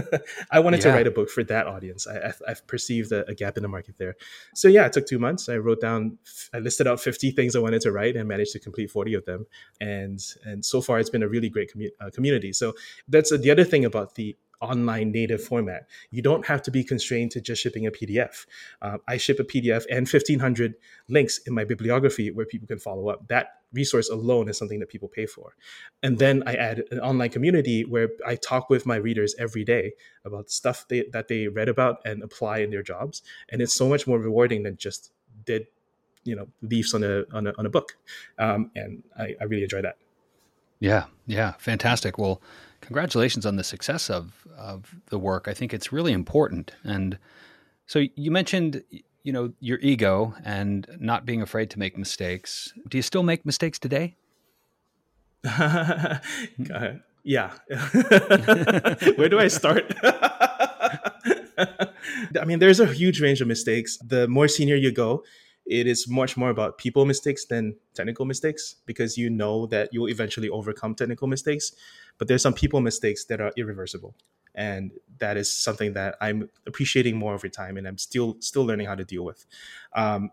I 0.50 0.60
wanted 0.60 0.80
to 0.82 0.90
write 0.90 1.06
a 1.06 1.10
book 1.10 1.28
for 1.28 1.42
that 1.44 1.66
audience. 1.66 2.06
I, 2.06 2.28
I've, 2.28 2.42
I've 2.46 2.66
perceived 2.66 3.10
a, 3.10 3.28
a 3.28 3.34
gap 3.34 3.56
in 3.56 3.62
the 3.62 3.68
market 3.68 3.96
there. 3.98 4.14
So 4.54 4.68
yeah, 4.68 4.86
it 4.86 4.92
took 4.92 5.06
two 5.06 5.18
months. 5.18 5.48
I 5.48 5.56
wrote 5.56 5.80
down, 5.80 6.18
I 6.52 6.58
listed 6.58 6.86
out 6.86 7.00
50 7.00 7.32
things 7.32 7.56
I 7.56 7.58
wanted 7.58 7.80
to 7.82 7.92
write 7.92 8.16
and 8.16 8.28
managed 8.28 8.52
to 8.52 8.60
complete 8.60 8.90
40 8.90 9.14
of 9.14 9.24
them. 9.24 9.46
And 9.80 10.20
and 10.44 10.64
so 10.64 10.80
far, 10.80 11.00
it's 11.00 11.10
been 11.10 11.22
a 11.22 11.28
really 11.28 11.48
great 11.48 11.72
commu- 11.74 11.90
uh, 12.00 12.10
community. 12.10 12.52
So 12.52 12.74
that's 13.08 13.32
uh, 13.32 13.38
the 13.38 13.50
other 13.50 13.64
thing 13.64 13.84
about 13.84 14.14
the 14.14 14.36
online 14.64 15.12
native 15.12 15.42
format. 15.42 15.86
You 16.10 16.22
don't 16.22 16.46
have 16.46 16.62
to 16.62 16.70
be 16.70 16.84
constrained 16.84 17.30
to 17.32 17.40
just 17.40 17.62
shipping 17.62 17.86
a 17.86 17.90
PDF. 17.90 18.46
Uh, 18.82 18.98
I 19.06 19.16
ship 19.16 19.38
a 19.38 19.44
PDF 19.44 19.84
and 19.90 20.08
1,500 20.08 20.74
links 21.08 21.38
in 21.46 21.54
my 21.54 21.64
bibliography 21.64 22.30
where 22.30 22.46
people 22.46 22.66
can 22.66 22.78
follow 22.78 23.08
up. 23.08 23.28
That 23.28 23.48
resource 23.72 24.08
alone 24.08 24.48
is 24.48 24.56
something 24.56 24.78
that 24.80 24.88
people 24.88 25.08
pay 25.08 25.26
for. 25.26 25.56
And 26.02 26.18
then 26.18 26.42
I 26.46 26.54
add 26.54 26.84
an 26.90 27.00
online 27.00 27.30
community 27.30 27.84
where 27.84 28.08
I 28.26 28.36
talk 28.36 28.70
with 28.70 28.86
my 28.86 28.96
readers 28.96 29.34
every 29.38 29.64
day 29.64 29.92
about 30.24 30.50
stuff 30.50 30.86
they, 30.88 31.04
that 31.12 31.28
they 31.28 31.48
read 31.48 31.68
about 31.68 31.98
and 32.04 32.22
apply 32.22 32.58
in 32.58 32.70
their 32.70 32.82
jobs. 32.82 33.22
And 33.50 33.60
it's 33.60 33.74
so 33.74 33.88
much 33.88 34.06
more 34.06 34.18
rewarding 34.18 34.62
than 34.62 34.76
just 34.76 35.12
did, 35.44 35.66
you 36.24 36.36
know, 36.36 36.48
leaves 36.62 36.94
on 36.94 37.02
a 37.02 37.24
on 37.32 37.46
a, 37.48 37.52
on 37.58 37.66
a 37.66 37.70
book. 37.70 37.96
Um, 38.38 38.70
and 38.74 39.02
I, 39.18 39.34
I 39.40 39.44
really 39.44 39.64
enjoy 39.64 39.82
that. 39.82 39.96
Yeah, 40.80 41.04
yeah, 41.26 41.52
fantastic. 41.58 42.18
Well, 42.18 42.42
congratulations 42.84 43.46
on 43.46 43.56
the 43.56 43.64
success 43.64 44.10
of 44.10 44.46
of 44.56 44.94
the 45.10 45.18
work. 45.18 45.48
I 45.48 45.54
think 45.54 45.74
it's 45.74 45.92
really 45.92 46.12
important. 46.12 46.72
And 46.84 47.18
so 47.86 48.04
you 48.14 48.30
mentioned, 48.30 48.82
you 49.22 49.32
know, 49.32 49.52
your 49.60 49.78
ego 49.80 50.34
and 50.44 50.86
not 50.98 51.26
being 51.26 51.42
afraid 51.42 51.70
to 51.70 51.78
make 51.78 51.98
mistakes. 51.98 52.72
Do 52.88 52.98
you 52.98 53.02
still 53.02 53.22
make 53.22 53.44
mistakes 53.44 53.78
today? 53.78 54.16
Yeah. 57.24 57.52
Where 59.16 59.30
do 59.30 59.38
I 59.38 59.48
start? 59.48 59.92
I 62.38 62.44
mean, 62.44 62.58
there's 62.58 62.80
a 62.80 62.86
huge 62.86 63.20
range 63.20 63.40
of 63.40 63.48
mistakes. 63.48 63.96
The 64.04 64.28
more 64.28 64.46
senior 64.46 64.76
you 64.76 64.92
go, 64.92 65.24
it 65.66 65.86
is 65.86 66.08
much 66.08 66.36
more 66.36 66.50
about 66.50 66.78
people 66.78 67.06
mistakes 67.06 67.44
than 67.46 67.76
technical 67.94 68.24
mistakes 68.26 68.76
because 68.86 69.16
you 69.16 69.30
know 69.30 69.66
that 69.66 69.88
you'll 69.92 70.08
eventually 70.08 70.48
overcome 70.48 70.94
technical 70.94 71.26
mistakes. 71.26 71.72
But 72.18 72.28
there's 72.28 72.42
some 72.42 72.54
people 72.54 72.80
mistakes 72.80 73.24
that 73.26 73.40
are 73.40 73.52
irreversible. 73.56 74.14
And 74.54 74.92
that 75.18 75.36
is 75.36 75.50
something 75.50 75.94
that 75.94 76.16
I'm 76.20 76.48
appreciating 76.66 77.16
more 77.16 77.34
over 77.34 77.48
time 77.48 77.76
and 77.76 77.88
I'm 77.88 77.98
still 77.98 78.36
still 78.40 78.64
learning 78.64 78.86
how 78.86 78.94
to 78.94 79.04
deal 79.04 79.24
with. 79.24 79.44
Um, 79.94 80.30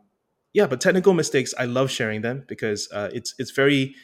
yeah, 0.54 0.68
but 0.68 0.82
technical 0.82 1.14
mistakes, 1.14 1.54
I 1.58 1.66
love 1.66 1.90
sharing 1.90 2.22
them 2.22 2.44
because 2.48 2.90
uh, 2.92 3.10
it's 3.14 3.34
it's 3.40 3.52
very 3.52 3.96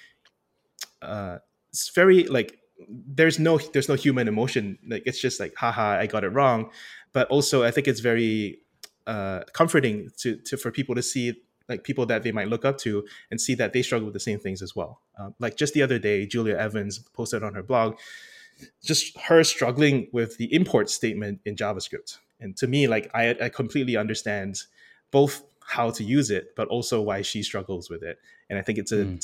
uh, 1.01 1.37
it's 1.69 1.89
very 1.89 2.23
like 2.23 2.57
there's 2.87 3.37
no 3.37 3.57
there's 3.57 3.89
no 3.89 3.95
human 3.95 4.27
emotion 4.27 4.77
like 4.87 5.03
it's 5.05 5.19
just 5.19 5.39
like 5.39 5.55
haha 5.55 5.97
I 5.99 6.07
got 6.07 6.23
it 6.23 6.29
wrong, 6.29 6.71
but 7.11 7.27
also 7.27 7.63
I 7.63 7.71
think 7.71 7.87
it's 7.87 7.99
very 7.99 8.59
uh, 9.07 9.43
comforting 9.53 10.11
to 10.17 10.37
to 10.37 10.57
for 10.57 10.71
people 10.71 10.93
to 10.95 11.01
see 11.01 11.33
like 11.67 11.83
people 11.83 12.05
that 12.05 12.23
they 12.23 12.31
might 12.31 12.47
look 12.47 12.63
up 12.63 12.77
to 12.77 13.05
and 13.29 13.41
see 13.41 13.55
that 13.55 13.73
they 13.73 13.81
struggle 13.81 14.05
with 14.05 14.13
the 14.13 14.19
same 14.19 14.39
things 14.39 14.61
as 14.61 14.75
well. 14.75 15.01
Um, 15.19 15.33
like 15.39 15.57
just 15.57 15.73
the 15.73 15.81
other 15.81 15.99
day, 15.99 16.25
Julia 16.25 16.55
Evans 16.55 16.99
posted 17.13 17.43
on 17.43 17.55
her 17.55 17.63
blog 17.63 17.97
just 18.83 19.17
her 19.19 19.43
struggling 19.43 20.07
with 20.11 20.37
the 20.37 20.53
import 20.53 20.89
statement 20.89 21.39
in 21.45 21.55
JavaScript. 21.55 22.17
And 22.39 22.55
to 22.57 22.67
me, 22.67 22.87
like 22.87 23.09
I, 23.13 23.35
I 23.41 23.49
completely 23.49 23.95
understand 23.95 24.61
both 25.11 25.43
how 25.65 25.89
to 25.91 26.03
use 26.03 26.31
it, 26.31 26.55
but 26.55 26.67
also 26.67 27.01
why 27.01 27.21
she 27.21 27.43
struggles 27.43 27.89
with 27.89 28.03
it. 28.03 28.19
And 28.49 28.57
I 28.57 28.61
think 28.61 28.77
it's 28.77 28.91
a 28.91 29.05
mm. 29.05 29.15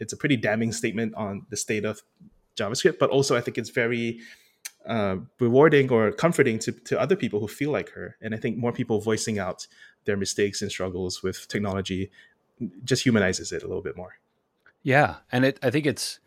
it's, 0.00 0.12
a 0.12 0.16
pretty 0.16 0.36
damning 0.36 0.72
statement 0.72 1.14
on 1.14 1.46
the 1.50 1.56
state 1.56 1.84
of 1.84 2.02
JavaScript, 2.56 2.98
but 2.98 3.10
also 3.10 3.36
I 3.36 3.40
think 3.40 3.58
it's 3.58 3.70
very 3.70 4.20
uh, 4.86 5.16
rewarding 5.38 5.90
or 5.90 6.12
comforting 6.12 6.58
to, 6.60 6.72
to 6.72 7.00
other 7.00 7.16
people 7.16 7.40
who 7.40 7.48
feel 7.48 7.70
like 7.70 7.90
her. 7.90 8.16
And 8.20 8.34
I 8.34 8.38
think 8.38 8.56
more 8.56 8.72
people 8.72 9.00
voicing 9.00 9.38
out 9.38 9.66
their 10.04 10.16
mistakes 10.16 10.62
and 10.62 10.70
struggles 10.70 11.22
with 11.22 11.46
technology 11.48 12.10
just 12.84 13.04
humanizes 13.04 13.52
it 13.52 13.62
a 13.62 13.66
little 13.66 13.82
bit 13.82 13.96
more. 13.96 14.16
Yeah, 14.82 15.16
and 15.30 15.44
it, 15.44 15.58
I 15.62 15.70
think 15.70 15.86
it's 15.86 16.18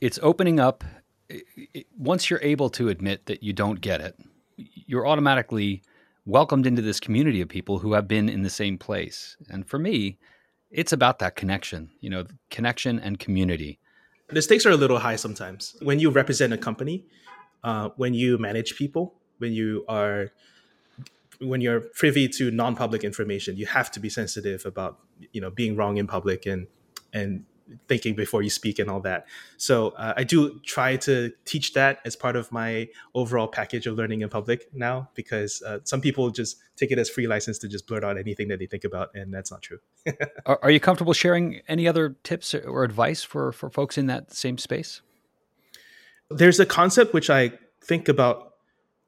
it's 0.00 0.18
opening 0.22 0.60
up. 0.60 0.84
It, 1.28 1.86
once 1.98 2.30
you're 2.30 2.42
able 2.42 2.70
to 2.70 2.88
admit 2.88 3.26
that 3.26 3.42
you 3.42 3.52
don't 3.52 3.80
get 3.80 4.00
it, 4.00 4.16
you're 4.56 5.06
automatically 5.06 5.82
welcomed 6.24 6.66
into 6.66 6.82
this 6.82 7.00
community 7.00 7.40
of 7.40 7.48
people 7.48 7.78
who 7.78 7.94
have 7.94 8.06
been 8.06 8.28
in 8.28 8.42
the 8.42 8.50
same 8.50 8.78
place. 8.78 9.36
And 9.48 9.66
for 9.66 9.78
me, 9.78 10.18
it's 10.70 10.92
about 10.92 11.18
that 11.20 11.36
connection, 11.36 11.90
you 12.00 12.10
know, 12.10 12.24
connection 12.50 12.98
and 12.98 13.18
community. 13.18 13.78
The 14.28 14.42
stakes 14.42 14.66
are 14.66 14.70
a 14.70 14.76
little 14.76 14.98
high 14.98 15.16
sometimes. 15.16 15.76
When 15.80 16.00
you 16.00 16.10
represent 16.10 16.52
a 16.52 16.58
company, 16.58 17.04
uh, 17.66 17.90
when 17.96 18.14
you 18.14 18.38
manage 18.38 18.76
people, 18.76 19.12
when 19.38 19.52
you 19.52 19.84
are 19.88 20.30
when 21.40 21.60
you're 21.60 21.80
privy 21.80 22.28
to 22.28 22.50
non-public 22.50 23.04
information, 23.04 23.58
you 23.58 23.66
have 23.66 23.90
to 23.90 24.00
be 24.00 24.08
sensitive 24.08 24.64
about 24.64 24.98
you 25.32 25.40
know 25.40 25.50
being 25.50 25.76
wrong 25.76 25.98
in 25.98 26.06
public 26.06 26.46
and 26.46 26.68
and 27.12 27.44
thinking 27.88 28.14
before 28.14 28.42
you 28.42 28.50
speak 28.50 28.78
and 28.78 28.88
all 28.88 29.00
that. 29.00 29.26
So 29.56 29.88
uh, 29.96 30.14
I 30.16 30.22
do 30.22 30.60
try 30.60 30.94
to 30.98 31.32
teach 31.44 31.72
that 31.72 31.98
as 32.04 32.14
part 32.14 32.36
of 32.36 32.52
my 32.52 32.88
overall 33.12 33.48
package 33.48 33.88
of 33.88 33.96
learning 33.96 34.20
in 34.20 34.28
public 34.28 34.68
now, 34.72 35.08
because 35.14 35.60
uh, 35.66 35.80
some 35.82 36.00
people 36.00 36.30
just 36.30 36.58
take 36.76 36.92
it 36.92 36.98
as 37.00 37.10
free 37.10 37.26
license 37.26 37.58
to 37.58 37.68
just 37.68 37.88
blurt 37.88 38.04
out 38.04 38.16
anything 38.16 38.46
that 38.48 38.60
they 38.60 38.66
think 38.66 38.84
about, 38.84 39.12
and 39.16 39.34
that's 39.34 39.50
not 39.50 39.62
true. 39.62 39.80
are, 40.46 40.60
are, 40.62 40.70
you 40.70 40.78
comfortable 40.78 41.12
sharing 41.12 41.62
any 41.66 41.88
other 41.88 42.14
tips 42.22 42.54
or 42.54 42.84
advice 42.84 43.24
for 43.24 43.50
for 43.50 43.68
folks 43.68 43.98
in 43.98 44.06
that 44.06 44.32
same 44.32 44.56
space? 44.56 45.02
There's 46.30 46.58
a 46.60 46.66
concept 46.66 47.14
which 47.14 47.30
I 47.30 47.52
think 47.82 48.08
about 48.08 48.54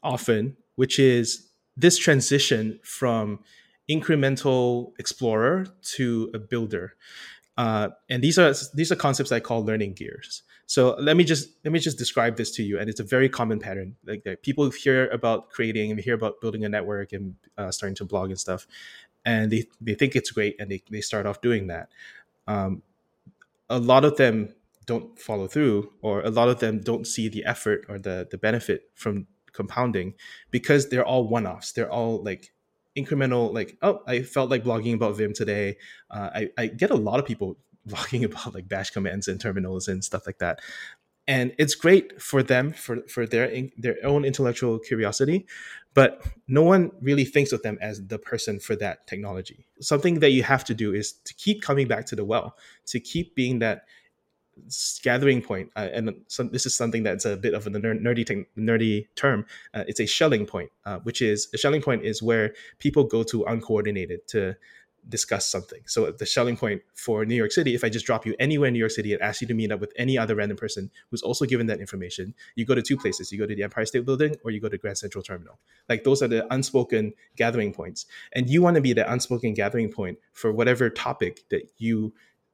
often, 0.02 0.56
which 0.76 0.98
is 0.98 1.48
this 1.76 1.98
transition 1.98 2.78
from 2.82 3.40
incremental 3.88 4.92
explorer 4.98 5.66
to 5.82 6.30
a 6.34 6.38
builder. 6.38 6.94
Uh, 7.56 7.88
and 8.08 8.22
these 8.22 8.38
are 8.38 8.54
these 8.74 8.92
are 8.92 8.96
concepts 8.96 9.32
I 9.32 9.40
call 9.40 9.64
learning 9.64 9.94
gears. 9.94 10.42
So 10.66 10.94
let 11.00 11.16
me 11.16 11.24
just 11.24 11.48
let 11.64 11.72
me 11.72 11.78
just 11.78 11.98
describe 11.98 12.36
this 12.36 12.52
to 12.52 12.62
you, 12.62 12.78
and 12.78 12.88
it's 12.88 13.00
a 13.00 13.04
very 13.04 13.28
common 13.28 13.58
pattern. 13.58 13.96
Like, 14.04 14.22
like 14.24 14.42
people 14.42 14.70
hear 14.70 15.08
about 15.08 15.50
creating 15.50 15.90
and 15.90 15.98
hear 15.98 16.14
about 16.14 16.40
building 16.40 16.64
a 16.64 16.68
network 16.68 17.12
and 17.12 17.34
uh, 17.56 17.72
starting 17.72 17.96
to 17.96 18.04
blog 18.04 18.28
and 18.30 18.38
stuff, 18.38 18.66
and 19.24 19.50
they 19.50 19.66
they 19.80 19.94
think 19.94 20.14
it's 20.14 20.30
great, 20.30 20.56
and 20.60 20.70
they 20.70 20.82
they 20.90 21.00
start 21.00 21.26
off 21.26 21.40
doing 21.40 21.66
that. 21.68 21.88
Um, 22.46 22.82
a 23.70 23.78
lot 23.78 24.04
of 24.04 24.16
them 24.16 24.54
don't 24.88 25.18
follow 25.18 25.46
through 25.46 25.92
or 26.00 26.22
a 26.22 26.30
lot 26.30 26.48
of 26.48 26.60
them 26.60 26.80
don't 26.80 27.06
see 27.06 27.28
the 27.28 27.44
effort 27.44 27.84
or 27.90 27.98
the 27.98 28.26
the 28.30 28.38
benefit 28.38 28.90
from 28.94 29.26
compounding 29.52 30.14
because 30.50 30.88
they're 30.88 31.04
all 31.04 31.28
one-offs. 31.28 31.72
They're 31.72 31.92
all 31.92 32.24
like 32.24 32.52
incremental 32.96 33.54
like 33.54 33.76
oh 33.82 34.00
i 34.08 34.22
felt 34.22 34.50
like 34.50 34.64
blogging 34.64 34.94
about 34.94 35.16
vim 35.16 35.32
today. 35.32 35.76
Uh, 36.10 36.30
I, 36.34 36.48
I 36.58 36.66
get 36.66 36.90
a 36.90 36.96
lot 36.96 37.20
of 37.20 37.26
people 37.26 37.58
blogging 37.88 38.24
about 38.24 38.54
like 38.54 38.66
bash 38.68 38.90
commands 38.90 39.28
and 39.28 39.40
terminals 39.40 39.86
and 39.88 40.02
stuff 40.02 40.26
like 40.26 40.38
that. 40.38 40.60
And 41.26 41.54
it's 41.58 41.74
great 41.74 42.20
for 42.20 42.42
them 42.42 42.72
for 42.72 43.02
for 43.14 43.26
their 43.26 43.46
their 43.76 43.96
own 44.02 44.24
intellectual 44.24 44.78
curiosity 44.78 45.46
but 45.98 46.22
no 46.46 46.62
one 46.62 46.92
really 47.00 47.24
thinks 47.24 47.50
of 47.50 47.62
them 47.62 47.76
as 47.80 48.06
the 48.06 48.20
person 48.20 48.60
for 48.60 48.76
that 48.76 49.04
technology. 49.08 49.66
Something 49.80 50.20
that 50.20 50.30
you 50.30 50.44
have 50.44 50.64
to 50.66 50.74
do 50.74 50.94
is 50.94 51.14
to 51.24 51.34
keep 51.34 51.60
coming 51.60 51.88
back 51.88 52.06
to 52.06 52.16
the 52.16 52.24
well 52.24 52.56
to 52.86 53.00
keep 53.00 53.34
being 53.34 53.58
that 53.58 53.82
gathering 55.02 55.42
point, 55.42 55.70
uh, 55.76 55.88
and 55.92 56.14
some, 56.28 56.50
this 56.50 56.66
is 56.66 56.74
something 56.74 57.02
that's 57.02 57.24
a 57.24 57.36
bit 57.36 57.54
of 57.54 57.66
a 57.66 57.70
nerdy 57.70 58.46
nerdy 58.56 59.06
term. 59.14 59.46
Uh, 59.74 59.84
it's 59.86 60.00
a 60.00 60.06
Schelling 60.06 60.46
point, 60.46 60.70
uh, 60.84 60.98
which 61.00 61.22
is 61.22 61.48
a 61.54 61.58
Schelling 61.58 61.82
point 61.82 62.04
is 62.04 62.22
where 62.22 62.54
people 62.78 63.04
go 63.04 63.22
to 63.24 63.44
uncoordinated 63.44 64.26
to 64.28 64.56
discuss 65.08 65.50
something. 65.50 65.80
So 65.86 66.10
the 66.10 66.26
Schelling 66.26 66.56
point 66.56 66.82
for 66.94 67.24
New 67.24 67.34
York 67.34 67.52
City, 67.52 67.74
if 67.74 67.82
I 67.82 67.88
just 67.88 68.04
drop 68.04 68.26
you 68.26 68.34
anywhere 68.38 68.68
in 68.68 68.74
New 68.74 68.78
York 68.78 68.90
City 68.90 69.12
and 69.12 69.22
ask 69.22 69.40
you 69.40 69.46
to 69.46 69.54
meet 69.54 69.72
up 69.72 69.80
with 69.80 69.92
any 69.96 70.18
other 70.18 70.34
random 70.34 70.56
person 70.56 70.90
who's 71.10 71.22
also 71.22 71.46
given 71.46 71.66
that 71.68 71.80
information, 71.80 72.34
you 72.56 72.64
go 72.64 72.74
to 72.74 72.82
two 72.82 72.96
places. 72.96 73.32
You 73.32 73.38
go 73.38 73.46
to 73.46 73.54
the 73.54 73.62
Empire 73.62 73.86
State 73.86 74.04
Building 74.04 74.36
or 74.44 74.50
you 74.50 74.60
go 74.60 74.68
to 74.68 74.78
Grand 74.78 74.98
Central 74.98 75.22
Terminal. 75.22 75.58
Like 75.88 76.04
those 76.04 76.22
are 76.22 76.28
the 76.28 76.52
unspoken 76.52 77.14
gathering 77.36 77.72
points. 77.72 78.06
And 78.32 78.48
you 78.50 78.60
want 78.62 78.74
to 78.74 78.80
be 78.80 78.92
the 78.92 79.10
unspoken 79.10 79.54
gathering 79.54 79.90
point 79.90 80.18
for 80.32 80.52
whatever 80.52 80.90
topic 80.90 81.48
that 81.50 81.70
you 81.78 82.12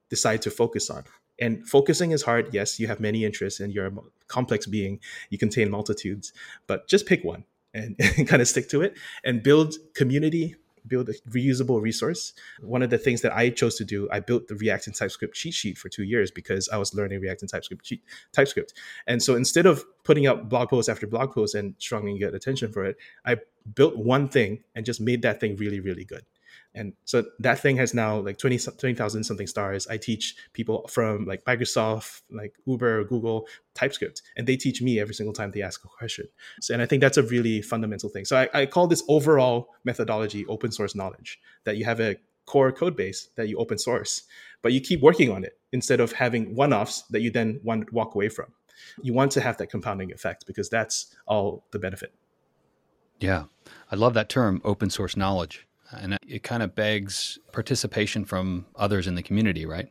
decide 0.08 0.42
to 0.42 0.50
focus 0.50 0.90
on. 0.90 1.04
And 1.40 1.68
focusing 1.68 2.12
is 2.12 2.22
hard. 2.22 2.52
Yes, 2.52 2.78
you 2.78 2.86
have 2.86 3.00
many 3.00 3.24
interests 3.24 3.60
and 3.60 3.72
you're 3.72 3.86
a 3.86 3.92
complex 4.28 4.66
being. 4.66 5.00
You 5.30 5.38
contain 5.38 5.70
multitudes, 5.70 6.32
but 6.66 6.88
just 6.88 7.06
pick 7.06 7.24
one 7.24 7.44
and, 7.72 7.96
kind 8.28 8.40
of 8.40 8.48
stick 8.48 8.68
to 8.70 8.82
it 8.82 8.96
and 9.24 9.42
build 9.42 9.74
community, 9.94 10.54
build 10.86 11.08
a 11.08 11.14
reusable 11.30 11.80
resource. 11.80 12.34
One 12.60 12.82
of 12.82 12.90
the 12.90 12.98
things 12.98 13.22
that 13.22 13.34
I 13.34 13.50
chose 13.50 13.76
to 13.76 13.84
do, 13.84 14.08
I 14.12 14.20
built 14.20 14.48
the 14.48 14.54
React 14.54 14.88
and 14.88 14.96
TypeScript 14.96 15.34
cheat 15.34 15.54
sheet 15.54 15.78
for 15.78 15.88
two 15.88 16.04
years 16.04 16.30
because 16.30 16.68
I 16.68 16.76
was 16.76 16.94
learning 16.94 17.20
React 17.20 17.42
and 17.42 17.50
TypeScript 17.50 17.84
cheat, 17.84 18.02
TypeScript. 18.32 18.74
And 19.06 19.22
so 19.22 19.34
instead 19.34 19.66
of 19.66 19.84
putting 20.04 20.26
up 20.26 20.48
blog 20.48 20.68
post 20.68 20.88
after 20.88 21.06
blog 21.06 21.32
post 21.32 21.54
and 21.54 21.74
struggling 21.78 22.14
to 22.14 22.20
get 22.20 22.34
attention 22.34 22.70
for 22.72 22.84
it, 22.84 22.96
I 23.24 23.38
built 23.74 23.96
one 23.96 24.28
thing 24.28 24.62
and 24.74 24.84
just 24.84 25.00
made 25.00 25.22
that 25.22 25.40
thing 25.40 25.56
really, 25.56 25.80
really 25.80 26.04
good 26.04 26.24
and 26.74 26.92
so 27.04 27.24
that 27.38 27.60
thing 27.60 27.76
has 27.76 27.94
now 27.94 28.18
like 28.18 28.38
20 28.38 28.58
20,000 28.58 29.24
something 29.24 29.46
stars. 29.46 29.86
I 29.86 29.96
teach 29.96 30.34
people 30.52 30.88
from 30.88 31.24
like 31.24 31.44
Microsoft, 31.44 32.22
like 32.30 32.54
Uber, 32.66 33.04
Google, 33.04 33.46
TypeScript, 33.74 34.22
and 34.36 34.46
they 34.46 34.56
teach 34.56 34.82
me 34.82 34.98
every 34.98 35.14
single 35.14 35.32
time 35.32 35.52
they 35.52 35.62
ask 35.62 35.84
a 35.84 35.88
question. 35.88 36.26
So, 36.60 36.74
and 36.74 36.82
I 36.82 36.86
think 36.86 37.00
that's 37.00 37.16
a 37.16 37.22
really 37.22 37.62
fundamental 37.62 38.08
thing. 38.08 38.24
So 38.24 38.36
I, 38.36 38.48
I 38.62 38.66
call 38.66 38.88
this 38.88 39.04
overall 39.08 39.68
methodology 39.84 40.44
open 40.46 40.72
source 40.72 40.94
knowledge 40.94 41.38
that 41.64 41.76
you 41.76 41.84
have 41.84 42.00
a 42.00 42.16
core 42.46 42.72
code 42.72 42.96
base 42.96 43.28
that 43.36 43.48
you 43.48 43.56
open 43.58 43.78
source, 43.78 44.22
but 44.60 44.72
you 44.72 44.80
keep 44.80 45.00
working 45.00 45.30
on 45.30 45.44
it 45.44 45.58
instead 45.72 46.00
of 46.00 46.12
having 46.12 46.54
one 46.56 46.72
offs 46.72 47.02
that 47.10 47.20
you 47.20 47.30
then 47.30 47.60
want 47.62 47.92
walk 47.92 48.14
away 48.14 48.28
from. 48.28 48.46
You 49.00 49.12
want 49.12 49.30
to 49.32 49.40
have 49.40 49.56
that 49.58 49.68
compounding 49.68 50.12
effect 50.12 50.44
because 50.46 50.68
that's 50.68 51.14
all 51.26 51.64
the 51.70 51.78
benefit. 51.78 52.12
Yeah. 53.20 53.44
I 53.92 53.94
love 53.94 54.14
that 54.14 54.28
term, 54.28 54.60
open 54.64 54.90
source 54.90 55.16
knowledge 55.16 55.66
and 55.92 56.18
it 56.26 56.42
kind 56.42 56.62
of 56.62 56.74
begs 56.74 57.38
participation 57.52 58.24
from 58.24 58.66
others 58.76 59.06
in 59.06 59.14
the 59.14 59.22
community, 59.22 59.66
right? 59.66 59.88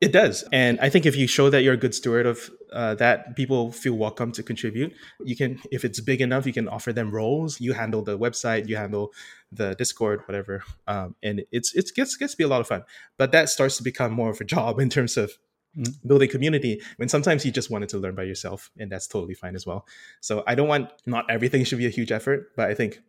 It 0.00 0.12
does. 0.12 0.44
And 0.52 0.78
I 0.80 0.90
think 0.90 1.06
if 1.06 1.16
you 1.16 1.26
show 1.26 1.48
that 1.48 1.62
you're 1.62 1.74
a 1.74 1.78
good 1.78 1.94
steward 1.94 2.26
of 2.26 2.50
uh, 2.72 2.94
that, 2.96 3.36
people 3.36 3.72
feel 3.72 3.94
welcome 3.94 4.32
to 4.32 4.42
contribute. 4.42 4.92
You 5.20 5.34
can, 5.34 5.60
if 5.70 5.84
it's 5.84 6.00
big 6.00 6.20
enough, 6.20 6.44
you 6.46 6.52
can 6.52 6.68
offer 6.68 6.92
them 6.92 7.10
roles. 7.10 7.58
You 7.58 7.72
handle 7.72 8.02
the 8.02 8.18
website, 8.18 8.68
you 8.68 8.76
handle 8.76 9.12
the 9.50 9.74
Discord, 9.76 10.20
whatever. 10.26 10.62
Um, 10.86 11.14
and 11.22 11.44
it's, 11.52 11.74
it's 11.74 11.90
gets, 11.90 12.16
gets 12.16 12.32
to 12.32 12.36
be 12.36 12.44
a 12.44 12.48
lot 12.48 12.60
of 12.60 12.66
fun. 12.66 12.84
But 13.16 13.32
that 13.32 13.48
starts 13.48 13.78
to 13.78 13.82
become 13.82 14.12
more 14.12 14.28
of 14.28 14.40
a 14.40 14.44
job 14.44 14.78
in 14.84 14.90
terms 14.90 15.16
of 15.16 15.32
mm-hmm. 15.74 16.06
building 16.06 16.28
community 16.28 16.82
when 16.96 17.08
sometimes 17.08 17.46
you 17.46 17.52
just 17.52 17.70
wanted 17.70 17.88
to 17.90 17.98
learn 17.98 18.14
by 18.14 18.24
yourself 18.24 18.70
and 18.76 18.92
that's 18.92 19.06
totally 19.06 19.34
fine 19.34 19.54
as 19.54 19.64
well. 19.64 19.86
So 20.20 20.42
I 20.46 20.54
don't 20.54 20.68
want, 20.68 20.90
not 21.06 21.30
everything 21.30 21.64
should 21.64 21.78
be 21.78 21.86
a 21.86 21.90
huge 21.90 22.12
effort, 22.12 22.52
but 22.56 22.68
I 22.68 22.74
think 22.74 23.00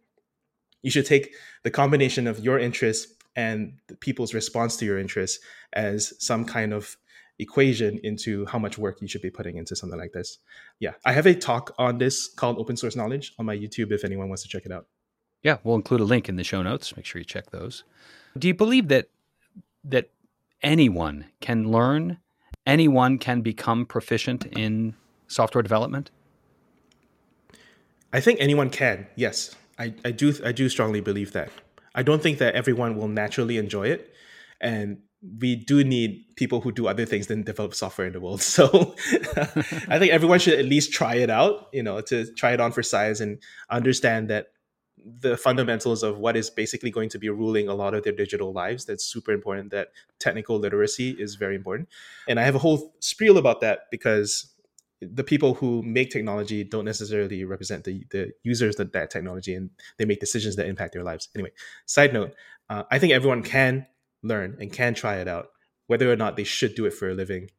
you 0.86 0.92
should 0.92 1.08
take 1.08 1.34
the 1.64 1.72
combination 1.72 2.28
of 2.28 2.40
your 2.40 2.60
interests 2.60 3.12
and 3.36 3.74
people's 4.02 4.36
response 4.36 4.78
to 4.78 4.86
your 4.86 5.00
interests 5.00 5.40
as 5.74 6.14
some 6.24 6.46
kind 6.46 6.72
of 6.74 6.96
equation 7.40 8.00
into 8.04 8.46
how 8.46 8.60
much 8.60 8.78
work 8.78 9.02
you 9.02 9.08
should 9.08 9.24
be 9.24 9.32
putting 9.32 9.58
into 9.58 9.76
something 9.76 9.98
like 9.98 10.12
this. 10.14 10.38
Yeah, 10.80 10.94
I 11.04 11.12
have 11.14 11.26
a 11.26 11.34
talk 11.34 11.74
on 11.80 11.98
this 11.98 12.28
called 12.28 12.60
Open 12.60 12.78
Source 12.78 12.96
Knowledge 12.96 13.34
on 13.40 13.48
my 13.48 13.58
YouTube 13.58 13.92
if 13.92 14.06
anyone 14.06 14.30
wants 14.30 14.44
to 14.44 14.48
check 14.48 14.64
it 14.64 14.72
out. 14.72 14.86
Yeah, 15.42 15.58
we'll 15.64 15.76
include 15.76 16.02
a 16.02 16.06
link 16.06 16.30
in 16.30 16.36
the 16.36 16.44
show 16.44 16.62
notes. 16.62 16.96
Make 16.96 17.08
sure 17.08 17.18
you 17.18 17.26
check 17.26 17.50
those. 17.50 17.84
Do 18.38 18.48
you 18.48 18.54
believe 18.54 18.88
that 18.90 19.10
that 19.84 20.12
anyone 20.62 21.26
can 21.42 21.72
learn, 21.72 22.20
anyone 22.68 23.18
can 23.18 23.42
become 23.42 23.88
proficient 23.88 24.46
in 24.46 24.94
software 25.28 25.64
development? 25.64 26.12
I 28.14 28.22
think 28.22 28.40
anyone 28.40 28.70
can. 28.70 29.08
Yes, 29.16 29.56
I, 29.78 29.94
I 30.04 30.12
do. 30.12 30.34
I 30.44 30.52
do 30.52 30.70
strongly 30.70 31.02
believe 31.02 31.34
that. 31.34 31.52
I 31.94 32.04
don't 32.04 32.22
think 32.22 32.40
that 32.40 32.56
everyone 32.56 32.96
will 32.98 33.08
naturally 33.08 33.58
enjoy 33.58 33.88
it, 33.88 34.14
and 34.62 35.00
we 35.40 35.56
do 35.56 35.84
need 35.84 36.26
people 36.36 36.62
who 36.62 36.72
do 36.72 36.88
other 36.88 37.06
things 37.06 37.28
than 37.28 37.44
develop 37.44 37.74
software 37.74 38.08
in 38.08 38.14
the 38.14 38.20
world. 38.20 38.42
So 38.56 38.96
I 39.88 40.00
think 40.00 40.12
everyone 40.12 40.40
should 40.40 40.60
at 40.60 40.66
least 40.66 40.94
try 40.94 41.16
it 41.16 41.30
out, 41.30 41.70
you 41.74 41.84
know, 41.84 42.02
to 42.02 42.32
try 42.34 42.54
it 42.54 42.62
on 42.62 42.72
for 42.72 42.84
size 42.84 43.22
and 43.22 43.40
understand 43.70 44.30
that 44.30 44.48
the 44.98 45.38
fundamentals 45.38 46.04
of 46.04 46.18
what 46.18 46.36
is 46.36 46.50
basically 46.50 46.90
going 46.90 47.10
to 47.10 47.20
be 47.20 47.30
ruling 47.30 47.68
a 47.68 47.76
lot 47.76 47.94
of 47.94 48.04
their 48.04 48.14
digital 48.14 48.54
lives. 48.54 48.86
That's 48.86 49.04
super 49.04 49.32
important. 49.32 49.72
That 49.72 49.90
technical 50.20 50.58
literacy 50.58 51.12
is 51.12 51.36
very 51.36 51.56
important. 51.56 51.90
And 52.28 52.40
I 52.40 52.44
have 52.44 52.56
a 52.56 52.60
whole 52.60 52.96
spiel 53.00 53.38
about 53.38 53.62
that 53.62 53.82
because 53.92 54.55
the 55.02 55.24
people 55.24 55.56
who 55.56 55.84
make 55.84 56.10
technology 56.10 56.64
don't 56.64 56.86
necessarily 56.86 57.44
represent 57.44 57.84
the, 57.84 58.06
the 58.12 58.32
users 58.44 58.80
of 58.80 58.92
that 58.94 59.10
technology 59.10 59.54
and 59.54 59.70
they 59.98 60.06
make 60.06 60.20
decisions 60.20 60.56
that 60.56 60.68
impact 60.68 60.94
their 60.94 61.04
lives. 61.04 61.30
Anyway, 61.36 61.52
side 61.86 62.14
note, 62.14 62.34
uh, 62.70 62.84
I 62.90 63.00
think 63.00 63.14
everyone 63.14 63.44
can 63.44 63.88
learn 64.24 64.58
and 64.60 64.72
can 64.72 64.94
try 64.94 65.18
it 65.18 65.28
out. 65.28 65.50
Whether 65.88 66.12
or 66.12 66.16
not 66.16 66.36
they 66.36 66.44
should 66.44 66.74
do 66.74 66.86
it 66.86 66.94
for 66.94 67.10
a 67.10 67.14
living, 67.14 67.50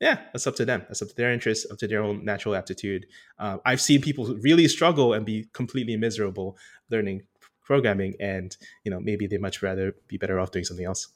yeah, 0.00 0.18
that's 0.32 0.46
up 0.46 0.56
to 0.56 0.64
them. 0.64 0.84
That's 0.88 1.00
up 1.00 1.08
to 1.08 1.14
their 1.14 1.32
interests, 1.32 1.70
up 1.70 1.78
to 1.78 1.88
their 1.88 2.02
own 2.02 2.24
natural 2.24 2.54
aptitude. 2.54 3.06
Uh, 3.38 3.58
I've 3.64 3.80
seen 3.80 4.02
people 4.02 4.26
really 4.42 4.68
struggle 4.68 5.14
and 5.14 5.24
be 5.24 5.46
completely 5.52 5.96
miserable 5.96 6.58
learning 6.90 7.22
programming, 7.64 8.14
and 8.20 8.56
you 8.84 8.90
know 8.90 9.00
maybe 9.00 9.26
they 9.26 9.38
much 9.38 9.62
rather 9.62 9.94
be 10.08 10.18
better 10.18 10.38
off 10.38 10.50
doing 10.50 10.64
something 10.64 10.84
else. 10.84 11.08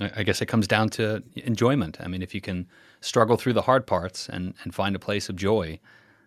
I 0.00 0.22
guess 0.22 0.40
it 0.40 0.46
comes 0.46 0.68
down 0.68 0.90
to 0.90 1.22
enjoyment. 1.34 1.96
I 2.00 2.06
mean, 2.06 2.22
if 2.22 2.34
you 2.34 2.40
can 2.40 2.68
struggle 3.00 3.36
through 3.36 3.54
the 3.54 3.62
hard 3.62 3.86
parts 3.86 4.28
and, 4.28 4.54
and 4.62 4.74
find 4.74 4.94
a 4.94 4.98
place 4.98 5.28
of 5.28 5.36
joy, 5.36 5.78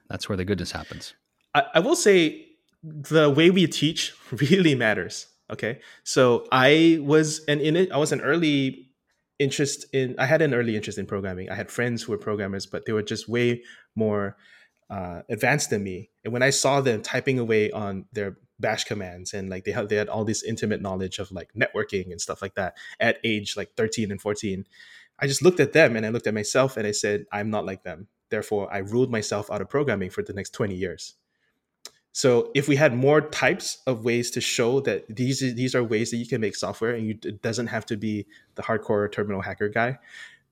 that's 0.10 0.28
where 0.28 0.38
the 0.38 0.46
goodness 0.46 0.72
happens. 0.72 1.14
I, 1.54 1.64
I 1.76 1.80
will 1.80 1.96
say 1.96 2.46
the 2.84 3.30
way 3.30 3.50
we 3.50 3.68
teach 3.68 4.14
really 4.32 4.76
matters. 4.76 5.28
Okay. 5.52 5.80
So 6.04 6.48
I 6.52 7.00
was 7.02 7.44
an 7.48 7.60
in 7.60 7.76
it, 7.76 7.92
I 7.92 7.98
was 7.98 8.12
an 8.12 8.22
early 8.22 8.90
interest 9.40 9.86
in 9.94 10.16
I 10.18 10.26
had 10.26 10.42
an 10.42 10.54
early 10.54 10.76
interest 10.76 10.98
in 10.98 11.06
programming. 11.06 11.50
I 11.50 11.56
had 11.56 11.70
friends 11.70 12.04
who 12.04 12.12
were 12.12 12.18
programmers, 12.18 12.66
but 12.66 12.86
they 12.86 12.94
were 12.94 13.04
just 13.04 13.28
way 13.28 13.64
more 13.96 14.38
uh, 14.90 15.22
advanced 15.30 15.70
than 15.70 15.84
me. 15.84 16.10
And 16.24 16.34
when 16.34 16.44
I 16.44 16.50
saw 16.50 16.82
them 16.82 17.02
typing 17.02 17.40
away 17.40 17.72
on 17.72 18.06
their 18.14 18.38
bash 18.60 18.86
commands 18.86 19.34
and 19.34 19.50
like 19.50 19.66
they 19.66 19.72
had 19.72 19.90
they 19.90 19.96
had 19.96 20.08
all 20.08 20.24
this 20.24 20.44
intimate 20.44 20.82
knowledge 20.82 21.20
of 21.20 21.32
like 21.32 21.50
networking 21.54 22.12
and 22.12 22.22
stuff 22.22 22.42
like 22.42 22.56
that 22.56 22.78
at 23.00 23.18
age 23.24 23.58
like 23.58 23.76
13 23.76 24.12
and 24.12 24.22
14, 24.22 24.66
I 25.24 25.28
just 25.28 25.42
looked 25.42 25.62
at 25.62 25.72
them 25.72 25.96
and 25.96 26.06
I 26.06 26.10
looked 26.10 26.28
at 26.28 26.34
myself 26.34 26.76
and 26.76 26.86
I 26.86 26.92
said, 26.92 27.24
I'm 27.32 27.50
not 27.50 27.66
like 27.66 27.84
them. 27.84 28.08
Therefore, 28.28 28.68
I 28.74 28.80
ruled 28.80 29.10
myself 29.10 29.50
out 29.50 29.62
of 29.62 29.70
programming 29.70 30.10
for 30.10 30.22
the 30.22 30.34
next 30.34 30.50
20 30.50 30.76
years. 30.76 31.14
So 32.12 32.52
if 32.54 32.68
we 32.68 32.76
had 32.76 32.94
more 32.94 33.22
types 33.22 33.82
of 33.88 34.04
ways 34.04 34.32
to 34.32 34.42
show 34.42 34.82
that 34.82 35.06
these 35.08 35.40
these 35.40 35.76
are 35.76 35.84
ways 35.84 36.12
that 36.12 36.18
you 36.18 36.28
can 36.28 36.42
make 36.42 36.58
software 36.58 36.92
and 36.92 37.08
you, 37.08 37.18
it 37.24 37.42
doesn't 37.42 37.68
have 37.68 37.86
to 37.86 37.96
be 37.96 38.26
the 38.56 38.64
hardcore 38.64 39.10
terminal 39.10 39.42
hacker 39.42 39.70
guy, 39.70 39.98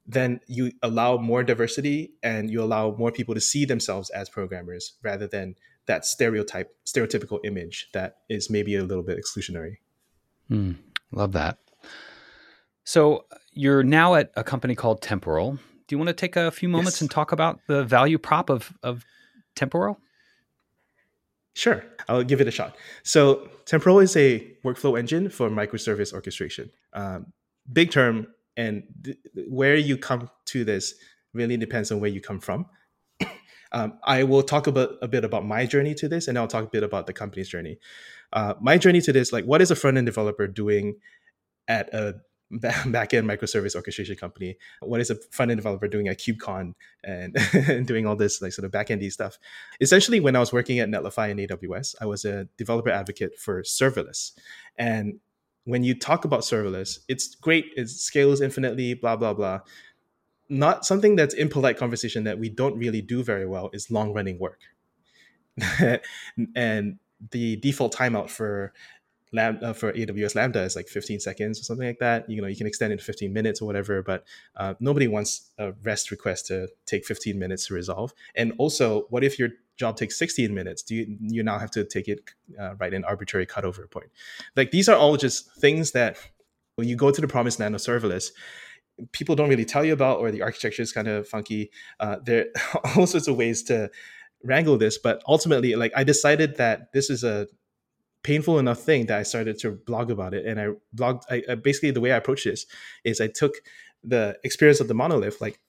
then 0.07 0.39
you 0.47 0.71
allow 0.81 1.17
more 1.17 1.43
diversity 1.43 2.13
and 2.23 2.49
you 2.49 2.63
allow 2.63 2.95
more 2.97 3.11
people 3.11 3.35
to 3.35 3.41
see 3.41 3.65
themselves 3.65 4.09
as 4.11 4.29
programmers 4.29 4.93
rather 5.03 5.27
than 5.27 5.55
that 5.85 6.05
stereotype 6.05 6.73
stereotypical 6.85 7.39
image 7.43 7.89
that 7.91 8.19
is 8.29 8.49
maybe 8.49 8.73
a 8.75 8.83
little 8.85 9.03
bit 9.03 9.19
exclusionary. 9.19 9.79
Mm, 10.49 10.77
love 11.11 11.33
that. 11.33 11.57
So 12.85 13.25
you're 13.53 13.83
now 13.83 14.15
at 14.15 14.31
a 14.35 14.43
company 14.43 14.75
called 14.75 15.01
Temporal. 15.01 15.53
Do 15.87 15.95
you 15.95 15.97
want 15.97 16.07
to 16.07 16.13
take 16.13 16.35
a 16.35 16.51
few 16.51 16.69
moments 16.69 16.97
yes. 16.97 17.01
and 17.01 17.11
talk 17.11 17.31
about 17.31 17.59
the 17.67 17.83
value 17.83 18.17
prop 18.17 18.49
of 18.49 18.73
of 18.83 19.05
Temporal? 19.55 19.99
Sure, 21.53 21.83
I'll 22.07 22.23
give 22.23 22.39
it 22.39 22.47
a 22.47 22.51
shot. 22.51 22.77
So 23.03 23.49
Temporal 23.65 23.99
is 23.99 24.15
a 24.15 24.55
workflow 24.63 24.97
engine 24.97 25.29
for 25.29 25.49
microservice 25.49 26.13
orchestration. 26.13 26.71
Um, 26.93 27.33
big 27.71 27.91
term, 27.91 28.27
and 28.55 28.83
th- 29.03 29.17
where 29.49 29.75
you 29.75 29.97
come 29.97 30.29
to 30.45 30.63
this 30.63 30.93
really 31.33 31.57
depends 31.57 31.91
on 31.91 31.99
where 31.99 32.09
you 32.09 32.21
come 32.21 32.39
from. 32.39 32.67
um, 33.73 33.99
I 34.03 34.23
will 34.23 34.43
talk 34.43 34.67
about 34.67 34.91
a 35.01 35.09
bit 35.09 35.25
about 35.25 35.45
my 35.45 35.65
journey 35.65 35.93
to 35.95 36.07
this, 36.07 36.29
and 36.29 36.37
I'll 36.37 36.47
talk 36.47 36.65
a 36.65 36.69
bit 36.69 36.83
about 36.83 37.05
the 37.05 37.13
company's 37.13 37.49
journey. 37.49 37.79
Uh, 38.31 38.53
my 38.61 38.77
journey 38.77 39.01
to 39.01 39.11
this, 39.11 39.33
like, 39.33 39.43
what 39.43 39.61
is 39.61 39.71
a 39.71 39.75
front 39.75 39.97
end 39.97 40.05
developer 40.05 40.47
doing 40.47 40.95
at 41.67 41.93
a 41.93 42.21
back-end 42.87 43.27
microservice 43.27 43.75
orchestration 43.75 44.15
company. 44.15 44.57
What 44.81 44.99
is 44.99 45.09
a 45.09 45.15
front-end 45.15 45.57
developer 45.57 45.87
doing 45.87 46.07
at 46.07 46.19
KubeCon 46.19 46.73
and, 47.03 47.37
and 47.53 47.87
doing 47.87 48.05
all 48.05 48.15
this 48.15 48.41
like 48.41 48.53
sort 48.53 48.65
of 48.65 48.71
back-endy 48.71 49.09
stuff? 49.09 49.39
Essentially, 49.79 50.19
when 50.19 50.35
I 50.35 50.39
was 50.39 50.51
working 50.51 50.79
at 50.79 50.89
Netlify 50.89 51.31
and 51.31 51.39
AWS, 51.39 51.95
I 52.01 52.05
was 52.05 52.25
a 52.25 52.45
developer 52.57 52.89
advocate 52.89 53.39
for 53.39 53.63
serverless. 53.63 54.31
And 54.77 55.19
when 55.63 55.83
you 55.83 55.97
talk 55.97 56.25
about 56.25 56.41
serverless, 56.41 56.99
it's 57.07 57.35
great, 57.35 57.71
it 57.77 57.89
scales 57.89 58.41
infinitely, 58.41 58.95
blah, 58.95 59.15
blah, 59.15 59.33
blah. 59.33 59.59
Not 60.49 60.85
something 60.85 61.15
that's 61.15 61.33
impolite 61.33 61.77
conversation 61.77 62.25
that 62.25 62.37
we 62.37 62.49
don't 62.49 62.77
really 62.77 63.01
do 63.01 63.23
very 63.23 63.45
well 63.45 63.69
is 63.71 63.89
long-running 63.89 64.39
work. 64.39 64.59
and 66.55 66.99
the 67.31 67.55
default 67.57 67.95
timeout 67.95 68.29
for 68.29 68.73
Lambda 69.33 69.67
uh, 69.67 69.73
for 69.73 69.93
AWS 69.93 70.35
Lambda 70.35 70.61
is 70.61 70.75
like 70.75 70.87
15 70.87 71.19
seconds 71.19 71.59
or 71.59 71.63
something 71.63 71.87
like 71.87 71.99
that. 71.99 72.29
You 72.29 72.41
know, 72.41 72.47
you 72.47 72.55
can 72.55 72.67
extend 72.67 72.91
it 72.93 72.99
to 72.99 73.05
15 73.05 73.31
minutes 73.31 73.61
or 73.61 73.65
whatever, 73.65 74.01
but 74.01 74.25
uh, 74.55 74.73
nobody 74.79 75.07
wants 75.07 75.51
a 75.57 75.71
REST 75.83 76.11
request 76.11 76.47
to 76.47 76.67
take 76.85 77.05
15 77.05 77.39
minutes 77.39 77.67
to 77.67 77.73
resolve. 77.73 78.13
And 78.35 78.53
also, 78.57 79.03
what 79.09 79.23
if 79.23 79.39
your 79.39 79.49
job 79.77 79.95
takes 79.95 80.17
16 80.17 80.53
minutes? 80.53 80.83
Do 80.83 80.95
you 80.95 81.17
you 81.21 81.43
now 81.43 81.59
have 81.59 81.71
to 81.71 81.83
take 81.83 82.07
it 82.07 82.19
uh, 82.59 82.75
right 82.75 82.93
an 82.93 83.05
arbitrary 83.05 83.45
cutover 83.45 83.89
point? 83.89 84.11
Like 84.55 84.71
these 84.71 84.89
are 84.89 84.97
all 84.97 85.17
just 85.17 85.51
things 85.55 85.91
that 85.91 86.17
when 86.75 86.87
you 86.87 86.95
go 86.95 87.11
to 87.11 87.21
the 87.21 87.27
promised 87.27 87.59
land 87.59 87.75
of 87.75 87.81
serverless, 87.81 88.31
people 89.11 89.35
don't 89.35 89.49
really 89.49 89.65
tell 89.65 89.85
you 89.85 89.93
about, 89.93 90.19
or 90.19 90.31
the 90.31 90.41
architecture 90.41 90.81
is 90.81 90.91
kind 90.91 91.07
of 91.07 91.27
funky. 91.27 91.71
Uh, 91.99 92.17
there 92.23 92.47
are 92.73 92.91
all 92.97 93.07
sorts 93.07 93.27
of 93.27 93.37
ways 93.37 93.63
to 93.63 93.89
wrangle 94.43 94.77
this, 94.77 94.97
but 94.97 95.21
ultimately, 95.27 95.75
like 95.75 95.93
I 95.95 96.03
decided 96.03 96.57
that 96.57 96.91
this 96.93 97.09
is 97.09 97.23
a 97.23 97.47
painful 98.23 98.59
enough 98.59 98.79
thing 98.79 99.07
that 99.07 99.17
I 99.17 99.23
started 99.23 99.59
to 99.59 99.71
blog 99.71 100.11
about 100.11 100.33
it. 100.33 100.45
And 100.45 100.59
I 100.59 100.67
blogged, 100.95 101.23
I, 101.29 101.43
I 101.49 101.55
basically 101.55 101.91
the 101.91 102.01
way 102.01 102.11
I 102.11 102.17
approached 102.17 102.45
this 102.45 102.65
is 103.03 103.19
I 103.21 103.27
took 103.27 103.55
the 104.03 104.37
experience 104.43 104.79
of 104.79 104.87
the 104.87 104.93
monolith, 104.93 105.41
like 105.41 105.59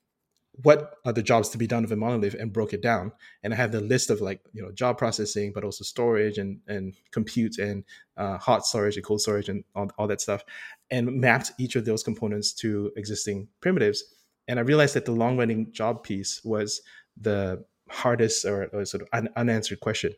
what 0.62 0.96
are 1.06 1.14
the 1.14 1.22
jobs 1.22 1.48
to 1.48 1.58
be 1.58 1.66
done 1.66 1.82
of 1.82 1.92
a 1.92 1.96
monolith 1.96 2.34
and 2.34 2.52
broke 2.52 2.74
it 2.74 2.82
down. 2.82 3.12
And 3.42 3.54
I 3.54 3.56
have 3.56 3.72
the 3.72 3.80
list 3.80 4.10
of 4.10 4.20
like, 4.20 4.40
you 4.52 4.62
know, 4.62 4.70
job 4.70 4.98
processing, 4.98 5.52
but 5.54 5.64
also 5.64 5.82
storage 5.82 6.36
and, 6.36 6.60
and 6.66 6.94
compute 7.10 7.58
and 7.58 7.84
uh, 8.18 8.36
hot 8.36 8.66
storage 8.66 8.96
and 8.96 9.04
cold 9.04 9.22
storage 9.22 9.48
and 9.48 9.64
all, 9.74 9.90
all 9.96 10.06
that 10.08 10.20
stuff 10.20 10.44
and 10.90 11.20
mapped 11.20 11.52
each 11.58 11.74
of 11.74 11.86
those 11.86 12.02
components 12.02 12.52
to 12.52 12.92
existing 12.96 13.48
primitives. 13.60 14.04
And 14.46 14.58
I 14.58 14.62
realized 14.62 14.94
that 14.94 15.06
the 15.06 15.12
long 15.12 15.38
running 15.38 15.72
job 15.72 16.02
piece 16.02 16.44
was 16.44 16.82
the 17.18 17.64
hardest 17.88 18.44
or, 18.44 18.66
or 18.72 18.84
sort 18.84 19.02
of 19.02 19.08
un- 19.12 19.30
unanswered 19.36 19.80
question 19.80 20.12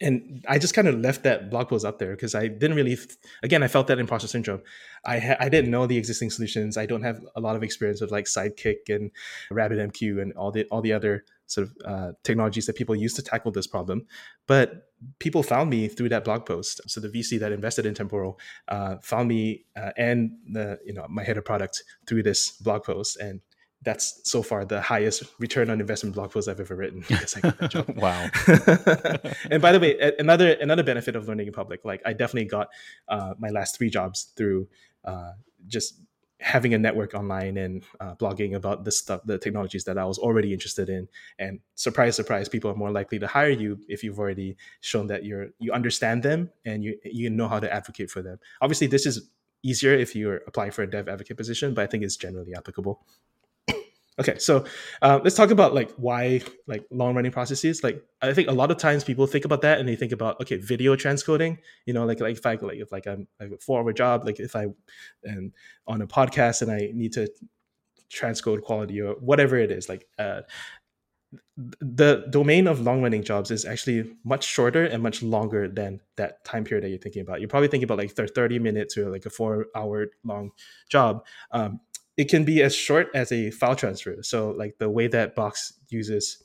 and 0.00 0.44
I 0.48 0.58
just 0.58 0.74
kind 0.74 0.86
of 0.86 1.00
left 1.00 1.24
that 1.24 1.50
blog 1.50 1.68
post 1.68 1.84
up 1.84 1.98
there 1.98 2.12
because 2.12 2.34
I 2.34 2.46
didn't 2.46 2.76
really, 2.76 2.96
again, 3.42 3.62
I 3.62 3.68
felt 3.68 3.88
that 3.88 3.98
imposter 3.98 4.28
syndrome. 4.28 4.62
I 5.04 5.18
ha- 5.18 5.36
I 5.40 5.48
didn't 5.48 5.70
know 5.70 5.86
the 5.86 5.96
existing 5.96 6.30
solutions. 6.30 6.76
I 6.76 6.86
don't 6.86 7.02
have 7.02 7.20
a 7.34 7.40
lot 7.40 7.56
of 7.56 7.62
experience 7.62 8.00
with 8.00 8.12
like 8.12 8.26
Sidekiq 8.26 8.88
and 8.88 9.10
RabbitMQ 9.50 10.22
and 10.22 10.32
all 10.34 10.52
the 10.52 10.64
all 10.70 10.82
the 10.82 10.92
other 10.92 11.24
sort 11.46 11.66
of 11.66 11.76
uh, 11.84 12.12
technologies 12.22 12.66
that 12.66 12.76
people 12.76 12.94
use 12.94 13.14
to 13.14 13.22
tackle 13.22 13.50
this 13.50 13.66
problem. 13.66 14.06
But 14.46 14.88
people 15.18 15.42
found 15.42 15.70
me 15.70 15.88
through 15.88 16.10
that 16.10 16.24
blog 16.24 16.46
post. 16.46 16.80
So 16.86 17.00
the 17.00 17.08
VC 17.08 17.40
that 17.40 17.52
invested 17.52 17.86
in 17.86 17.94
Temporal 17.94 18.38
uh, 18.68 18.96
found 19.02 19.28
me 19.28 19.64
uh, 19.76 19.90
and 19.96 20.32
the 20.52 20.78
you 20.84 20.92
know 20.92 21.06
my 21.08 21.24
head 21.24 21.38
of 21.38 21.44
product 21.44 21.82
through 22.06 22.22
this 22.22 22.52
blog 22.52 22.84
post, 22.84 23.16
and 23.16 23.40
that's 23.82 24.20
so 24.28 24.42
far 24.42 24.64
the 24.64 24.80
highest 24.80 25.24
return 25.38 25.70
on 25.70 25.80
investment 25.80 26.14
blog 26.14 26.32
post 26.32 26.48
I've 26.48 26.60
ever 26.60 26.74
written 26.74 27.04
because 27.06 27.36
I 27.36 27.40
got 27.40 27.58
that 27.58 27.70
job. 27.70 27.88
wow. 27.96 28.28
and 29.50 29.62
by 29.62 29.72
the 29.72 29.78
way, 29.80 30.12
another 30.18 30.52
another 30.54 30.82
benefit 30.82 31.14
of 31.14 31.28
learning 31.28 31.46
in 31.46 31.52
public, 31.52 31.84
like 31.84 32.02
I 32.04 32.12
definitely 32.12 32.48
got 32.48 32.68
uh, 33.08 33.34
my 33.38 33.50
last 33.50 33.76
three 33.76 33.90
jobs 33.90 34.32
through 34.36 34.68
uh, 35.04 35.32
just 35.66 36.00
having 36.40 36.72
a 36.72 36.78
network 36.78 37.14
online 37.14 37.56
and 37.56 37.82
uh, 38.00 38.14
blogging 38.14 38.54
about 38.54 38.84
the 38.84 38.92
stuff, 38.92 39.20
the 39.24 39.38
technologies 39.38 39.84
that 39.84 39.98
I 39.98 40.04
was 40.04 40.18
already 40.18 40.52
interested 40.52 40.88
in. 40.88 41.08
And 41.38 41.60
surprise, 41.74 42.14
surprise, 42.16 42.48
people 42.48 42.70
are 42.70 42.76
more 42.76 42.92
likely 42.92 43.18
to 43.18 43.26
hire 43.26 43.50
you 43.50 43.80
if 43.88 44.04
you've 44.04 44.18
already 44.18 44.56
shown 44.80 45.08
that 45.08 45.24
you're 45.24 45.48
you 45.58 45.72
understand 45.72 46.22
them 46.22 46.50
and 46.64 46.82
you 46.82 46.98
you 47.04 47.30
know 47.30 47.48
how 47.48 47.60
to 47.60 47.72
advocate 47.72 48.10
for 48.10 48.22
them. 48.22 48.38
Obviously, 48.60 48.88
this 48.88 49.06
is 49.06 49.30
easier 49.62 49.92
if 49.92 50.14
you're 50.14 50.40
applying 50.46 50.70
for 50.70 50.82
a 50.82 50.90
dev 50.90 51.08
advocate 51.08 51.36
position, 51.36 51.74
but 51.74 51.82
I 51.82 51.86
think 51.86 52.04
it's 52.04 52.16
generally 52.16 52.54
applicable. 52.54 53.04
Okay, 54.18 54.36
so 54.38 54.64
uh, 55.00 55.20
let's 55.22 55.36
talk 55.36 55.50
about 55.50 55.74
like 55.74 55.92
why 55.92 56.40
like 56.66 56.84
long 56.90 57.14
running 57.14 57.30
processes. 57.30 57.84
Like 57.84 58.02
I 58.20 58.32
think 58.32 58.48
a 58.48 58.52
lot 58.52 58.70
of 58.72 58.76
times 58.76 59.04
people 59.04 59.26
think 59.28 59.44
about 59.44 59.62
that 59.62 59.78
and 59.78 59.88
they 59.88 59.94
think 59.94 60.10
about 60.10 60.40
okay 60.40 60.56
video 60.56 60.96
transcoding. 60.96 61.58
You 61.86 61.94
know, 61.94 62.04
like 62.04 62.20
like 62.20 62.36
if 62.36 62.44
I 62.44 62.54
like 62.54 62.78
if 62.78 62.90
like 62.90 63.06
I'm 63.06 63.28
like 63.38 63.52
a 63.52 63.58
four 63.58 63.80
hour 63.80 63.92
job, 63.92 64.26
like 64.26 64.40
if 64.40 64.56
I 64.56 64.66
am 65.26 65.52
on 65.86 66.02
a 66.02 66.06
podcast 66.06 66.62
and 66.62 66.70
I 66.70 66.90
need 66.92 67.12
to 67.12 67.28
transcode 68.12 68.62
quality 68.62 69.00
or 69.00 69.14
whatever 69.14 69.56
it 69.56 69.70
is, 69.70 69.88
like 69.88 70.06
uh, 70.18 70.40
the 71.56 72.26
domain 72.30 72.66
of 72.66 72.80
long 72.80 73.02
running 73.02 73.22
jobs 73.22 73.50
is 73.50 73.64
actually 73.64 74.14
much 74.24 74.44
shorter 74.44 74.84
and 74.84 75.02
much 75.02 75.22
longer 75.22 75.68
than 75.68 76.00
that 76.16 76.42
time 76.44 76.64
period 76.64 76.84
that 76.84 76.88
you're 76.88 76.98
thinking 76.98 77.22
about. 77.22 77.40
You're 77.40 77.48
probably 77.48 77.68
thinking 77.68 77.84
about 77.84 77.98
like 77.98 78.12
30 78.12 78.58
minutes 78.58 78.96
or 78.96 79.10
like 79.10 79.26
a 79.26 79.30
four 79.30 79.66
hour 79.74 80.06
long 80.24 80.52
job. 80.88 81.26
Um, 81.50 81.80
it 82.18 82.28
can 82.28 82.44
be 82.44 82.62
as 82.62 82.74
short 82.74 83.08
as 83.14 83.30
a 83.30 83.50
file 83.52 83.76
transfer. 83.76 84.16
So 84.22 84.50
like 84.50 84.76
the 84.78 84.90
way 84.90 85.06
that 85.06 85.36
Box 85.36 85.72
uses 85.88 86.42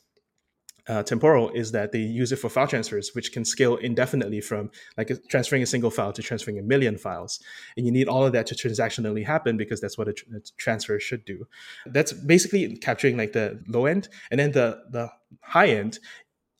uh, 0.88 1.02
temporal 1.02 1.50
is 1.52 1.72
that 1.72 1.92
they 1.94 2.00
use 2.00 2.32
it 2.32 2.36
for 2.36 2.50
file 2.50 2.68
transfers, 2.68 3.12
which 3.16 3.32
can 3.32 3.44
scale 3.44 3.78
indefinitely 3.78 4.42
from 4.42 4.70
like 4.98 5.12
transferring 5.30 5.64
a 5.64 5.66
single 5.66 5.90
file 5.90 6.14
to 6.14 6.22
transferring 6.22 6.60
a 6.60 6.62
million 6.62 6.98
files. 6.98 7.40
And 7.76 7.86
you 7.86 7.92
need 7.92 8.08
all 8.08 8.26
of 8.26 8.34
that 8.34 8.46
to 8.48 8.56
transactionally 8.56 9.26
happen 9.26 9.58
because 9.58 9.82
that's 9.82 9.98
what 9.98 10.10
a, 10.10 10.14
tr- 10.14 10.26
a 10.36 10.40
transfer 10.58 11.00
should 11.00 11.26
do. 11.26 11.48
That's 11.86 12.14
basically 12.14 12.76
capturing 12.78 13.18
like 13.18 13.34
the 13.34 13.60
low 13.68 13.86
end, 13.86 14.10
and 14.30 14.40
then 14.40 14.52
the 14.52 14.84
the 14.92 15.10
high 15.42 15.70
end 15.70 16.00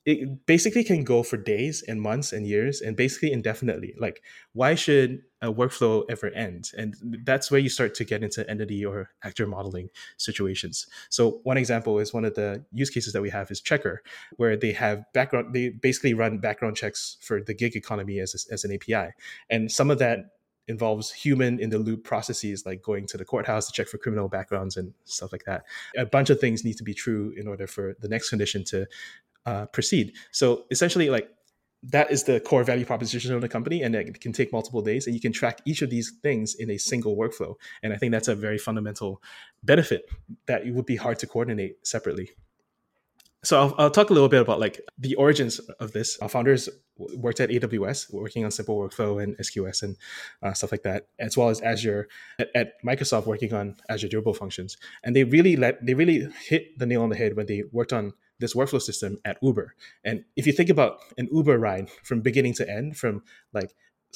it 0.06 0.44
basically 0.46 0.84
can 0.84 1.02
go 1.02 1.22
for 1.22 1.38
days 1.38 1.82
and 1.88 2.00
months 2.00 2.32
and 2.32 2.46
years 2.46 2.82
and 2.82 2.94
basically 2.94 3.32
indefinitely. 3.32 3.94
Like, 3.98 4.22
why 4.52 4.74
should 4.74 5.22
a 5.40 5.52
workflow 5.52 6.04
ever 6.10 6.28
end? 6.28 6.70
And 6.76 6.94
that's 7.24 7.50
where 7.50 7.60
you 7.60 7.70
start 7.70 7.94
to 7.94 8.04
get 8.04 8.22
into 8.22 8.48
entity 8.48 8.84
or 8.84 9.10
actor 9.22 9.46
modeling 9.46 9.88
situations. 10.18 10.86
So, 11.08 11.40
one 11.44 11.56
example 11.56 11.98
is 11.98 12.12
one 12.12 12.26
of 12.26 12.34
the 12.34 12.64
use 12.70 12.90
cases 12.90 13.14
that 13.14 13.22
we 13.22 13.30
have 13.30 13.50
is 13.50 13.62
Checkr, 13.62 13.98
where 14.36 14.56
they 14.56 14.72
have 14.72 15.04
background, 15.14 15.54
they 15.54 15.70
basically 15.70 16.12
run 16.12 16.38
background 16.38 16.76
checks 16.76 17.16
for 17.22 17.40
the 17.40 17.54
gig 17.54 17.74
economy 17.74 18.18
as, 18.20 18.46
as 18.50 18.64
an 18.64 18.74
API. 18.74 19.12
And 19.48 19.72
some 19.72 19.90
of 19.90 19.98
that 20.00 20.18
involves 20.66 21.12
human 21.12 21.60
in 21.60 21.70
the 21.70 21.78
loop 21.78 22.04
processes 22.04 22.64
like 22.64 22.82
going 22.82 23.06
to 23.06 23.18
the 23.18 23.24
courthouse 23.24 23.66
to 23.66 23.72
check 23.72 23.86
for 23.86 23.98
criminal 23.98 24.28
backgrounds 24.28 24.76
and 24.76 24.94
stuff 25.04 25.30
like 25.30 25.44
that. 25.44 25.64
A 25.96 26.06
bunch 26.06 26.30
of 26.30 26.40
things 26.40 26.64
need 26.64 26.78
to 26.78 26.84
be 26.84 26.94
true 26.94 27.34
in 27.36 27.46
order 27.46 27.66
for 27.66 27.96
the 28.00 28.08
next 28.08 28.30
condition 28.30 28.64
to 28.64 28.86
uh, 29.46 29.66
proceed. 29.66 30.14
So 30.32 30.64
essentially, 30.70 31.10
like 31.10 31.28
that 31.90 32.10
is 32.10 32.24
the 32.24 32.40
core 32.40 32.64
value 32.64 32.84
proposition 32.84 33.34
of 33.34 33.40
the 33.40 33.48
company, 33.48 33.82
and 33.82 33.94
it 33.94 34.20
can 34.20 34.32
take 34.32 34.52
multiple 34.52 34.80
days, 34.80 35.06
and 35.06 35.14
you 35.14 35.20
can 35.20 35.32
track 35.32 35.60
each 35.64 35.82
of 35.82 35.90
these 35.90 36.12
things 36.22 36.54
in 36.54 36.70
a 36.70 36.78
single 36.78 37.16
workflow. 37.16 37.54
And 37.82 37.92
I 37.92 37.96
think 37.96 38.12
that's 38.12 38.28
a 38.28 38.34
very 38.34 38.58
fundamental 38.58 39.22
benefit 39.62 40.06
that 40.46 40.66
it 40.66 40.74
would 40.74 40.86
be 40.86 40.96
hard 40.96 41.18
to 41.20 41.26
coordinate 41.26 41.86
separately. 41.86 42.30
So 43.42 43.60
I'll, 43.60 43.74
I'll, 43.76 43.90
talk 43.90 44.08
a 44.08 44.14
little 44.14 44.30
bit 44.30 44.40
about 44.40 44.58
like 44.58 44.80
the 44.96 45.14
origins 45.16 45.58
of 45.58 45.92
this. 45.92 46.18
Our 46.20 46.30
founders 46.30 46.70
worked 46.96 47.40
at 47.40 47.50
AWS, 47.50 48.10
working 48.10 48.42
on 48.42 48.50
simple 48.50 48.78
workflow 48.78 49.22
and 49.22 49.36
SQS 49.36 49.82
and 49.82 49.96
uh, 50.42 50.54
stuff 50.54 50.72
like 50.72 50.82
that, 50.84 51.08
as 51.18 51.36
well 51.36 51.50
as 51.50 51.60
Azure 51.60 52.08
at, 52.38 52.48
at, 52.54 52.72
Microsoft, 52.82 53.26
working 53.26 53.52
on 53.52 53.76
Azure 53.90 54.08
Durable 54.08 54.32
Functions. 54.32 54.78
And 55.02 55.14
they 55.14 55.24
really 55.24 55.56
let 55.56 55.84
they 55.84 55.92
really 55.92 56.26
hit 56.46 56.78
the 56.78 56.86
nail 56.86 57.02
on 57.02 57.10
the 57.10 57.16
head 57.16 57.36
when 57.36 57.44
they 57.44 57.64
worked 57.70 57.92
on 57.92 58.14
this 58.44 58.54
workflow 58.54 58.80
system 58.80 59.18
at 59.24 59.38
Uber. 59.42 59.74
And 60.04 60.24
if 60.36 60.46
you 60.46 60.52
think 60.52 60.68
about 60.68 60.98
an 61.18 61.28
Uber 61.32 61.58
ride 61.58 61.90
from 62.02 62.20
beginning 62.20 62.54
to 62.54 62.70
end, 62.70 62.96
from 62.96 63.22
like 63.52 63.74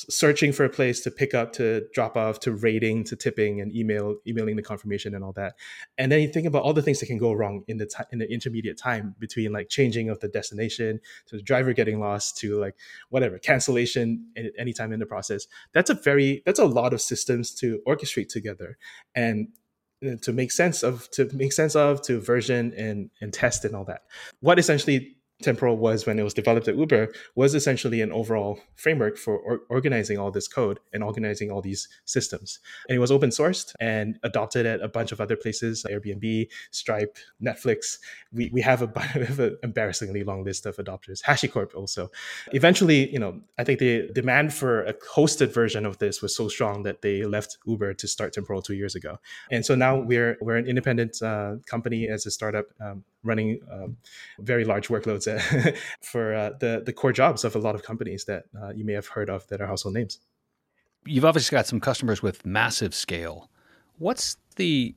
searching 0.08 0.52
for 0.52 0.64
a 0.64 0.68
place 0.68 1.00
to 1.00 1.10
pick 1.10 1.34
up 1.34 1.52
to 1.52 1.82
drop 1.92 2.16
off 2.16 2.38
to 2.40 2.52
rating 2.52 3.02
to 3.04 3.16
tipping 3.16 3.60
and 3.60 3.74
email 3.74 4.16
emailing 4.26 4.56
the 4.56 4.62
confirmation 4.62 5.14
and 5.14 5.24
all 5.24 5.32
that 5.32 5.54
and 5.96 6.12
then 6.12 6.20
you 6.20 6.28
think 6.28 6.46
about 6.46 6.62
all 6.62 6.72
the 6.72 6.82
things 6.82 7.00
that 7.00 7.06
can 7.06 7.18
go 7.18 7.32
wrong 7.32 7.64
in 7.66 7.78
the 7.78 7.86
t- 7.86 8.04
in 8.12 8.18
the 8.18 8.32
intermediate 8.32 8.78
time 8.78 9.14
between 9.18 9.52
like 9.52 9.68
changing 9.68 10.08
of 10.08 10.20
the 10.20 10.28
destination 10.28 11.00
to 11.26 11.36
the 11.36 11.42
driver 11.42 11.72
getting 11.72 11.98
lost 11.98 12.38
to 12.38 12.58
like 12.60 12.76
whatever 13.08 13.38
cancellation 13.38 14.24
at 14.36 14.52
any 14.56 14.72
time 14.72 14.92
in 14.92 15.00
the 15.00 15.06
process 15.06 15.46
that's 15.72 15.90
a 15.90 15.94
very 15.94 16.42
that's 16.46 16.60
a 16.60 16.66
lot 16.66 16.94
of 16.94 17.00
systems 17.00 17.54
to 17.54 17.80
orchestrate 17.86 18.28
together 18.28 18.78
and 19.14 19.48
to 20.22 20.32
make 20.32 20.52
sense 20.52 20.82
of 20.82 21.10
to 21.12 21.28
make 21.34 21.52
sense 21.52 21.74
of 21.76 22.02
to 22.02 22.20
version 22.20 22.72
and 22.76 23.10
and 23.20 23.32
test 23.32 23.64
and 23.64 23.74
all 23.74 23.84
that. 23.84 24.02
What 24.40 24.58
essentially 24.58 25.16
Temporal 25.42 25.76
was 25.76 26.04
when 26.04 26.18
it 26.18 26.24
was 26.24 26.34
developed 26.34 26.66
at 26.66 26.76
Uber 26.76 27.12
was 27.36 27.54
essentially 27.54 28.00
an 28.00 28.10
overall 28.10 28.58
framework 28.74 29.16
for 29.16 29.38
or- 29.38 29.60
organizing 29.68 30.18
all 30.18 30.32
this 30.32 30.48
code 30.48 30.80
and 30.92 31.04
organizing 31.04 31.50
all 31.50 31.62
these 31.62 31.88
systems. 32.06 32.58
And 32.88 32.96
it 32.96 32.98
was 32.98 33.12
open 33.12 33.30
sourced 33.30 33.72
and 33.78 34.18
adopted 34.24 34.66
at 34.66 34.80
a 34.80 34.88
bunch 34.88 35.12
of 35.12 35.20
other 35.20 35.36
places, 35.36 35.86
Airbnb, 35.88 36.48
Stripe, 36.72 37.18
Netflix. 37.40 37.98
We, 38.32 38.50
we 38.52 38.60
have 38.62 38.82
a 38.82 38.86
bunch 38.88 39.14
of 39.14 39.38
an 39.38 39.56
embarrassingly 39.62 40.24
long 40.24 40.42
list 40.42 40.66
of 40.66 40.76
adopters. 40.76 41.22
HashiCorp 41.22 41.74
also. 41.74 42.10
Eventually, 42.52 43.10
you 43.12 43.20
know, 43.20 43.40
I 43.58 43.64
think 43.64 43.78
the 43.78 44.10
demand 44.12 44.52
for 44.52 44.82
a 44.82 44.94
hosted 44.94 45.52
version 45.52 45.86
of 45.86 45.98
this 45.98 46.20
was 46.20 46.34
so 46.34 46.48
strong 46.48 46.82
that 46.82 47.02
they 47.02 47.24
left 47.24 47.58
Uber 47.64 47.94
to 47.94 48.08
start 48.08 48.32
Temporal 48.32 48.60
two 48.60 48.74
years 48.74 48.96
ago. 48.96 49.18
And 49.52 49.64
so 49.64 49.76
now 49.76 50.00
we're 50.00 50.36
we're 50.40 50.56
an 50.56 50.66
independent 50.66 51.22
uh, 51.22 51.56
company 51.66 52.08
as 52.08 52.26
a 52.26 52.30
startup 52.30 52.66
um, 52.80 53.04
running 53.22 53.60
um, 53.70 53.96
very 54.38 54.64
large 54.64 54.88
workloads 54.88 55.27
for 56.00 56.34
uh, 56.34 56.50
the 56.58 56.82
the 56.84 56.92
core 56.92 57.12
jobs 57.12 57.44
of 57.44 57.54
a 57.54 57.58
lot 57.58 57.74
of 57.74 57.82
companies 57.82 58.24
that 58.24 58.44
uh, 58.60 58.70
you 58.70 58.84
may 58.84 58.94
have 58.94 59.08
heard 59.08 59.28
of 59.28 59.46
that 59.48 59.60
are 59.60 59.66
household 59.66 59.94
names. 59.94 60.18
You've 61.04 61.24
obviously 61.24 61.56
got 61.56 61.66
some 61.66 61.80
customers 61.80 62.22
with 62.22 62.44
massive 62.44 62.94
scale. 62.94 63.50
What's 63.98 64.36
the 64.56 64.94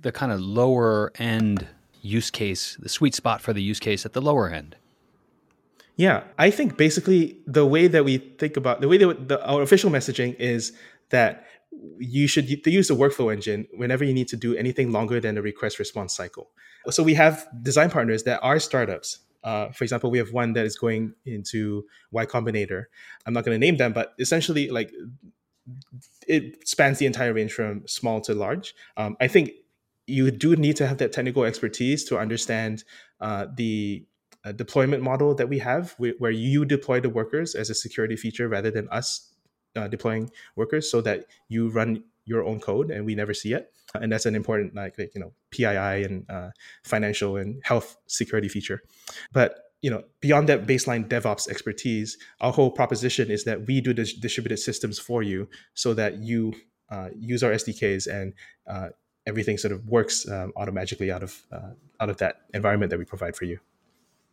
the 0.00 0.12
kind 0.12 0.32
of 0.32 0.40
lower 0.40 1.12
end 1.16 1.66
use 2.00 2.30
case, 2.30 2.76
the 2.80 2.88
sweet 2.88 3.14
spot 3.14 3.40
for 3.40 3.52
the 3.52 3.62
use 3.62 3.80
case 3.80 4.06
at 4.06 4.12
the 4.12 4.22
lower 4.22 4.48
end? 4.48 4.76
Yeah, 5.96 6.22
I 6.38 6.50
think 6.50 6.76
basically 6.76 7.38
the 7.46 7.66
way 7.66 7.88
that 7.88 8.04
we 8.04 8.18
think 8.18 8.56
about 8.56 8.80
the 8.80 8.88
way 8.88 8.98
that 8.98 9.28
the, 9.28 9.44
our 9.44 9.62
official 9.62 9.90
messaging 9.90 10.36
is 10.36 10.72
that 11.10 11.44
you 11.98 12.26
should 12.26 12.48
use 12.66 12.88
the 12.88 12.94
workflow 12.94 13.32
engine 13.32 13.66
whenever 13.74 14.04
you 14.04 14.14
need 14.14 14.28
to 14.28 14.36
do 14.36 14.54
anything 14.56 14.92
longer 14.92 15.20
than 15.20 15.36
a 15.36 15.42
request 15.42 15.78
response 15.78 16.14
cycle. 16.14 16.50
So 16.90 17.02
we 17.02 17.14
have 17.14 17.46
design 17.62 17.90
partners 17.90 18.22
that 18.24 18.40
are 18.42 18.58
startups. 18.58 19.18
Uh, 19.44 19.70
for 19.70 19.84
example, 19.84 20.10
we 20.10 20.18
have 20.18 20.32
one 20.32 20.52
that 20.54 20.66
is 20.66 20.76
going 20.76 21.14
into 21.24 21.84
Y 22.10 22.26
Combinator. 22.26 22.84
I'm 23.26 23.32
not 23.32 23.44
going 23.44 23.54
to 23.54 23.64
name 23.64 23.76
them, 23.76 23.92
but 23.92 24.14
essentially, 24.18 24.68
like 24.68 24.92
it 26.26 26.66
spans 26.66 26.98
the 26.98 27.06
entire 27.06 27.32
range 27.32 27.52
from 27.52 27.86
small 27.86 28.20
to 28.22 28.34
large. 28.34 28.74
Um, 28.96 29.16
I 29.20 29.28
think 29.28 29.50
you 30.06 30.30
do 30.30 30.56
need 30.56 30.76
to 30.76 30.86
have 30.86 30.98
that 30.98 31.12
technical 31.12 31.44
expertise 31.44 32.04
to 32.04 32.18
understand 32.18 32.84
uh, 33.20 33.46
the 33.54 34.04
uh, 34.44 34.52
deployment 34.52 35.02
model 35.02 35.34
that 35.34 35.48
we 35.48 35.58
have, 35.58 35.94
where 35.98 36.30
you 36.30 36.64
deploy 36.64 37.00
the 37.00 37.10
workers 37.10 37.54
as 37.54 37.70
a 37.70 37.74
security 37.74 38.16
feature 38.16 38.48
rather 38.48 38.70
than 38.70 38.88
us 38.88 39.34
uh, 39.76 39.88
deploying 39.88 40.30
workers 40.56 40.90
so 40.90 41.00
that 41.02 41.26
you 41.48 41.68
run 41.68 42.02
your 42.24 42.44
own 42.44 42.60
code 42.60 42.90
and 42.90 43.04
we 43.04 43.14
never 43.14 43.34
see 43.34 43.52
it 43.52 43.72
and 43.94 44.12
that's 44.12 44.26
an 44.26 44.34
important 44.34 44.74
like, 44.74 44.98
like 44.98 45.12
you 45.14 45.20
know 45.20 45.32
pii 45.50 46.04
and 46.04 46.28
uh, 46.30 46.50
financial 46.84 47.36
and 47.36 47.60
health 47.64 47.96
security 48.06 48.48
feature. 48.48 48.82
But 49.32 49.56
you 49.82 49.90
know 49.90 50.02
beyond 50.20 50.48
that 50.48 50.66
baseline 50.66 51.06
devops 51.08 51.48
expertise 51.48 52.18
our 52.40 52.52
whole 52.52 52.70
proposition 52.70 53.30
is 53.30 53.44
that 53.44 53.66
we 53.66 53.80
do 53.80 53.94
the 53.94 54.04
distributed 54.20 54.58
systems 54.58 54.98
for 54.98 55.22
you 55.22 55.48
so 55.74 55.94
that 55.94 56.18
you 56.18 56.52
uh, 56.90 57.10
use 57.16 57.44
our 57.44 57.52
sdks 57.52 58.08
and 58.08 58.34
uh, 58.66 58.88
everything 59.28 59.56
sort 59.56 59.70
of 59.70 59.88
works 59.88 60.28
um, 60.28 60.52
automatically 60.56 61.12
out 61.12 61.22
of 61.22 61.44
uh, 61.52 61.70
out 62.00 62.10
of 62.10 62.16
that 62.16 62.40
environment 62.54 62.90
that 62.90 62.98
we 62.98 63.04
provide 63.04 63.36
for 63.36 63.44
you. 63.44 63.58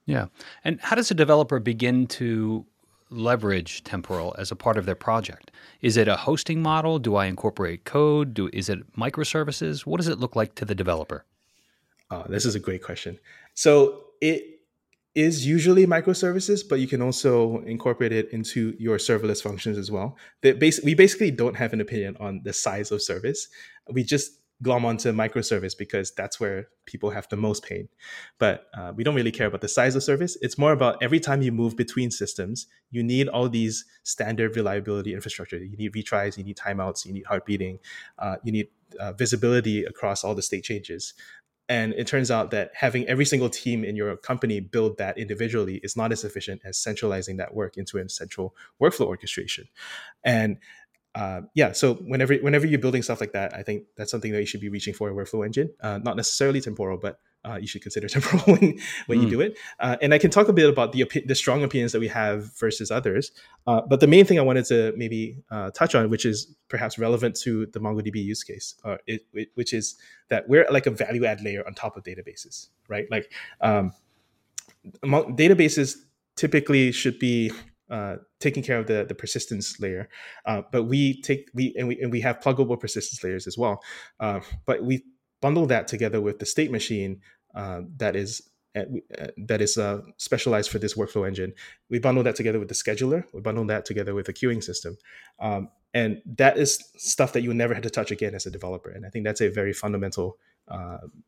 Yeah. 0.06 0.28
And 0.63 0.80
how 0.82 0.96
does 0.96 1.12
a 1.12 1.15
developer 1.15 1.60
begin 1.60 2.08
to 2.08 2.65
leverage 3.10 3.84
temporal 3.84 4.36
as 4.38 4.52
a 4.52 4.56
part 4.56 4.78
of 4.78 4.86
their 4.86 4.96
project? 4.96 5.52
Is 5.82 5.98
it 5.98 6.08
a 6.08 6.15
hosting 6.15 6.62
model? 6.62 7.00
Do 7.00 7.15
I 7.15 7.26
incorporate 7.26 7.86
code? 7.86 8.34
Do 8.34 8.50
is 8.54 8.70
it 8.70 8.94
microservices? 8.96 9.86
What 9.86 9.98
does 9.98 10.08
it 10.08 10.20
look 10.20 10.36
like 10.36 10.56
to 10.56 10.65
the 10.65 10.76
developer? 10.76 11.26
Oh, 12.12 12.26
this 12.30 12.46
is 12.46 12.56
a 12.56 12.60
great 12.60 12.84
question. 12.84 13.20
So 13.54 14.04
it 14.22 14.60
is 15.15 15.46
usually 15.46 15.88
microservices, 15.88 16.62
but 16.68 16.80
you 16.80 16.88
can 16.88 17.02
also 17.02 17.60
incorporate 17.62 18.12
it 18.12 18.30
into 18.32 18.76
your 18.78 18.98
serverless 18.98 19.41
functions 19.41 19.78
as 19.78 19.89
well. 19.89 20.18
That 20.41 20.60
Bas- 20.60 20.82
we 20.84 20.94
basically 20.94 21.32
don't 21.32 21.56
have 21.56 21.72
an 21.74 21.82
opinion 21.82 22.18
on 22.20 22.41
the 22.44 22.52
size 22.52 22.91
of 22.91 23.02
service. 23.02 23.48
We 23.89 24.04
just 24.04 24.41
glom 24.62 24.86
onto 24.86 25.12
microservice 25.12 25.78
because 25.78 26.12
that's 26.12 26.39
where 26.39 26.70
people 26.86 27.10
have 27.10 27.28
the 27.30 27.36
most 27.36 27.63
pain. 27.63 27.89
But 28.39 28.68
uh, 28.74 28.94
we 28.96 29.04
don't 29.04 29.15
really 29.15 29.32
care 29.32 29.48
about 29.48 29.62
the 29.62 29.68
size 29.68 29.96
of 29.96 30.04
service. 30.04 30.38
It's 30.41 30.58
more 30.58 30.72
about 30.72 31.02
every 31.02 31.20
time 31.20 31.41
you 31.41 31.52
move 31.52 31.76
between 31.76 32.10
systems, 32.10 32.68
you 32.89 33.04
need 33.04 33.28
all 33.28 33.50
these 33.50 33.86
standard 34.04 34.56
reliability 34.56 35.13
infrastructure. 35.13 35.58
You 35.58 35.76
need 35.76 35.94
retries, 35.94 36.38
you 36.38 36.44
need 36.44 36.58
timeouts, 36.58 37.06
you 37.06 37.13
need 37.13 37.26
heartbeating, 37.26 37.80
uh, 38.18 38.38
you 38.44 38.52
need 38.52 38.68
uh, 39.00 39.12
visibility 39.13 39.84
across 39.84 40.24
all 40.24 40.36
the 40.36 40.41
state 40.41 40.63
changes. 40.63 41.13
And 41.68 41.94
it 41.94 42.06
turns 42.06 42.30
out 42.30 42.52
that 42.52 42.72
having 42.76 43.08
every 43.08 43.26
single 43.26 43.50
team 43.50 43.84
in 43.84 43.96
your 43.96 44.15
company 44.18 44.60
build 44.60 45.00
that 45.00 45.18
individually 45.18 45.80
is 45.84 45.98
not 45.98 46.12
as 46.12 46.24
efficient 46.24 46.62
as 46.63 46.78
centralizing 46.78 47.38
that 47.38 47.56
work 47.56 47.76
into 47.76 47.98
a 47.98 48.08
central 48.08 48.56
workflow 48.80 49.08
orchestration. 49.08 49.68
And 50.24 50.58
uh, 51.15 51.41
yeah, 51.54 51.71
so 51.71 51.95
whenever 51.95 52.36
whenever 52.36 52.67
you're 52.67 52.80
building 52.80 53.01
stuff 53.01 53.21
like 53.21 53.32
that, 53.32 53.54
I 53.54 53.63
think 53.63 53.86
that's 53.95 54.12
something 54.12 54.34
that 54.34 54.39
you 54.41 54.45
should 54.45 54.60
be 54.60 54.67
reaching 54.67 54.93
for 54.93 55.10
a 55.10 55.13
workflow 55.13 55.45
engine. 55.45 55.71
Uh, 55.80 55.97
not 56.04 56.17
necessarily 56.17 56.60
temporal, 56.60 56.97
but 56.97 57.19
uh, 57.45 57.56
you 57.56 57.67
should 57.67 57.82
consider 57.82 58.08
temporal 58.10 58.41
when, 58.43 58.78
when 59.08 59.19
mm. 59.19 59.23
you 59.23 59.30
do 59.30 59.39
it. 59.39 59.58
Uh, 59.80 59.95
and 60.01 60.13
I 60.13 60.17
can 60.17 60.30
talk 60.30 60.49
a 60.49 60.54
bit 60.54 60.69
about 60.69 60.91
the 60.91 61.10
the 61.25 61.34
strong 61.34 61.63
opinions 61.63 61.93
that 61.93 62.01
we 62.01 62.10
have 62.10 62.58
versus 62.60 62.91
others. 62.91 63.32
Uh, 63.65 63.82
but 63.88 64.01
the 64.01 64.08
main 64.08 64.25
thing 64.25 64.39
I 64.39 64.41
wanted 64.41 64.65
to 64.65 64.93
maybe 64.97 65.38
uh, 65.49 65.71
touch 65.71 65.95
on, 65.95 66.10
which 66.10 66.25
is 66.25 66.54
perhaps 66.67 66.99
relevant 66.99 67.38
to 67.38 67.65
the 67.67 67.80
MongoDB 67.80 68.21
use 68.21 68.43
case, 68.43 68.75
it, 69.08 69.25
it, 69.34 69.49
which 69.54 69.73
is 69.73 69.95
that 70.28 70.49
we're 70.49 70.67
like 70.69 70.86
a 70.86 70.91
value 70.91 71.23
add 71.23 71.41
layer 71.41 71.65
on 71.65 71.75
top 71.75 71.95
of 71.95 72.04
databases, 72.04 72.67
right? 72.89 73.08
Like 73.10 73.32
um, 73.62 73.93
databases 75.01 75.95
typically 76.36 76.91
should 76.91 77.19
be 77.19 77.51
uh, 77.89 78.17
taking 78.39 78.63
care 78.63 78.80
of 78.80 78.88
the 78.88 79.06
the 79.08 79.15
persistence 79.15 79.80
layer, 79.80 80.10
uh, 80.45 80.62
but 80.71 80.84
we 80.84 81.21
take 81.21 81.50
we 81.54 81.74
and 81.78 81.88
we 81.88 82.00
and 82.02 82.12
we 82.12 82.21
have 82.21 82.39
pluggable 82.39 82.80
persistence 82.80 83.24
layers 83.24 83.48
as 83.48 83.58
well. 83.58 83.82
Uh, 84.19 84.39
but 84.65 84.84
we 84.84 85.04
bundle 85.41 85.65
that 85.67 85.88
together 85.88 86.21
with 86.21 86.39
the 86.39 86.45
state 86.45 86.71
machine 86.71 87.21
uh, 87.54 87.82
that 87.98 88.15
is 88.15 88.41
uh, 88.76 88.86
uh, 89.19 89.28
that 89.38 89.62
is 89.62 89.78
specialized 90.17 90.69
for 90.69 90.80
this 90.80 90.95
workflow 90.95 91.28
engine. 91.28 91.54
We 91.89 92.00
bundle 92.00 92.24
that 92.24 92.36
together 92.36 92.60
with 92.60 92.69
the 92.69 92.76
scheduler. 92.76 93.24
We 93.34 93.41
bundle 93.41 93.65
that 93.67 93.86
together 93.86 94.15
with 94.15 94.26
the 94.26 94.34
queuing 94.34 94.63
system, 94.63 94.98
um, 95.39 95.69
and 95.93 96.21
that 96.26 96.58
is 96.58 96.84
stuff 96.98 97.34
that 97.34 97.41
you 97.41 97.54
never 97.54 97.74
had 97.74 97.84
to 97.84 97.89
touch 97.89 98.12
again 98.12 98.36
as 98.36 98.45
a 98.45 98.52
developer. 98.52 98.89
And 98.89 99.06
I 99.06 99.10
think 99.10 99.26
that's 99.26 99.41
a 99.41 99.50
very 99.50 99.74
fundamental 99.74 100.38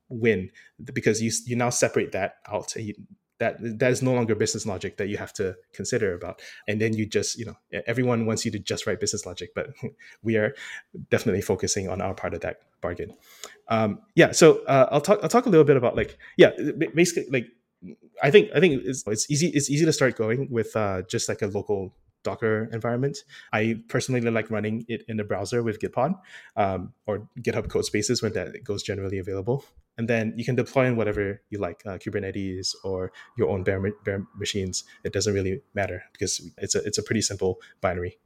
win 0.10 0.50
because 0.84 1.22
you 1.22 1.32
you 1.46 1.56
now 1.56 1.70
separate 1.70 2.12
that 2.13 2.38
out. 2.48 2.76
You, 2.76 2.96
that 3.39 3.58
that 3.80 3.91
is 3.91 4.02
no 4.02 4.13
longer 4.13 4.36
business 4.36 4.65
logic 4.65 4.97
that 4.97 5.08
you 5.08 5.17
have 5.17 5.34
to 5.34 5.56
consider 5.73 6.13
about. 6.13 6.41
And 6.67 6.82
then 6.82 6.93
you 6.93 7.06
just 7.06 7.38
you 7.38 7.45
know 7.45 7.56
everyone 7.86 8.26
wants 8.26 8.45
you 8.45 8.52
to 8.52 8.60
just 8.60 8.88
write 8.88 9.00
business 9.00 9.26
logic 9.26 9.52
but 9.56 9.69
we 10.23 10.36
are 10.38 10.56
definitely 11.10 11.41
focusing 11.41 11.89
on 11.89 12.02
our 12.02 12.13
part 12.13 12.34
of 12.34 12.41
that 12.41 12.62
bargain. 12.82 13.13
Um, 13.69 14.00
yeah 14.15 14.32
so 14.32 14.63
uh, 14.65 14.88
i'll 14.91 15.02
talk 15.02 15.19
i'll 15.21 15.30
talk 15.30 15.45
a 15.45 15.50
little 15.50 15.65
bit 15.65 15.76
about 15.76 15.95
like 15.95 16.17
yeah 16.38 16.52
basically 16.93 17.28
like 17.30 17.47
i 18.23 18.32
think 18.32 18.50
i 18.56 18.60
think 18.60 18.82
it's, 18.86 19.04
it's 19.08 19.30
easy 19.30 19.47
it's 19.47 19.69
easy 19.69 19.86
to 19.86 19.91
start 19.91 20.15
going 20.15 20.47
with 20.50 20.76
uh, 20.76 21.02
just 21.10 21.28
like 21.28 21.41
a 21.41 21.47
local 21.47 21.93
Docker 22.28 22.70
environment. 22.74 23.18
I 23.54 23.80
personally 23.88 24.22
like 24.40 24.52
running 24.52 24.86
it 24.88 25.02
in 25.08 25.16
the 25.18 25.24
browser 25.24 25.63
with 25.63 25.80
Gitpod 25.80 26.12
um, 26.58 26.94
or 27.06 27.28
GitHub 27.46 27.68
Codespaces 27.68 28.22
when 28.22 28.34
that 28.34 28.63
goes 28.63 28.84
generally 28.84 29.20
available. 29.20 29.63
And 29.98 30.08
then 30.08 30.34
you 30.38 30.46
can 30.46 30.56
deploy 30.56 30.86
in 30.86 30.96
whatever 30.96 31.42
you 31.50 31.58
like, 31.58 31.82
uh, 31.86 31.98
Kubernetes 31.98 32.76
or 32.84 33.12
your 33.38 33.50
own 33.50 33.63
bare, 33.63 33.82
bare 34.06 34.24
machines. 34.36 34.84
It 35.04 35.13
doesn't 35.13 35.34
really 35.34 35.62
matter 35.74 36.04
because 36.12 36.34
it's 36.58 36.76
a 36.76 36.82
it's 36.84 37.00
a 37.00 37.04
pretty 37.04 37.22
simple 37.22 37.60
binary. 37.82 38.20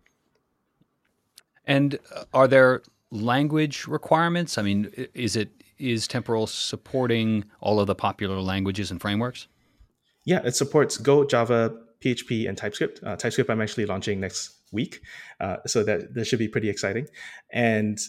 And 1.65 1.99
uh, 2.15 2.25
are 2.33 2.47
there 2.47 2.81
language 3.11 3.87
requirements? 3.87 4.57
I 4.57 4.63
mean, 4.63 4.91
is 5.13 5.35
it 5.35 5.49
is 5.77 6.07
Temporal 6.07 6.47
supporting 6.47 7.45
all 7.59 7.79
of 7.79 7.87
the 7.87 7.95
popular 7.95 8.39
languages 8.41 8.91
and 8.91 8.99
frameworks? 8.99 9.47
Yeah, 10.25 10.41
it 10.43 10.55
supports 10.55 10.97
Go, 10.97 11.25
Java, 11.25 11.73
PHP 12.03 12.47
and 12.47 12.57
TypeScript. 12.57 13.01
Uh, 13.03 13.15
TypeScript 13.15 13.49
I'm 13.49 13.61
actually 13.61 13.85
launching 13.85 14.19
next 14.19 14.57
week, 14.71 15.01
uh, 15.39 15.57
so 15.65 15.83
that 15.83 16.13
that 16.13 16.25
should 16.25 16.39
be 16.39 16.47
pretty 16.47 16.69
exciting. 16.69 17.07
And 17.51 17.99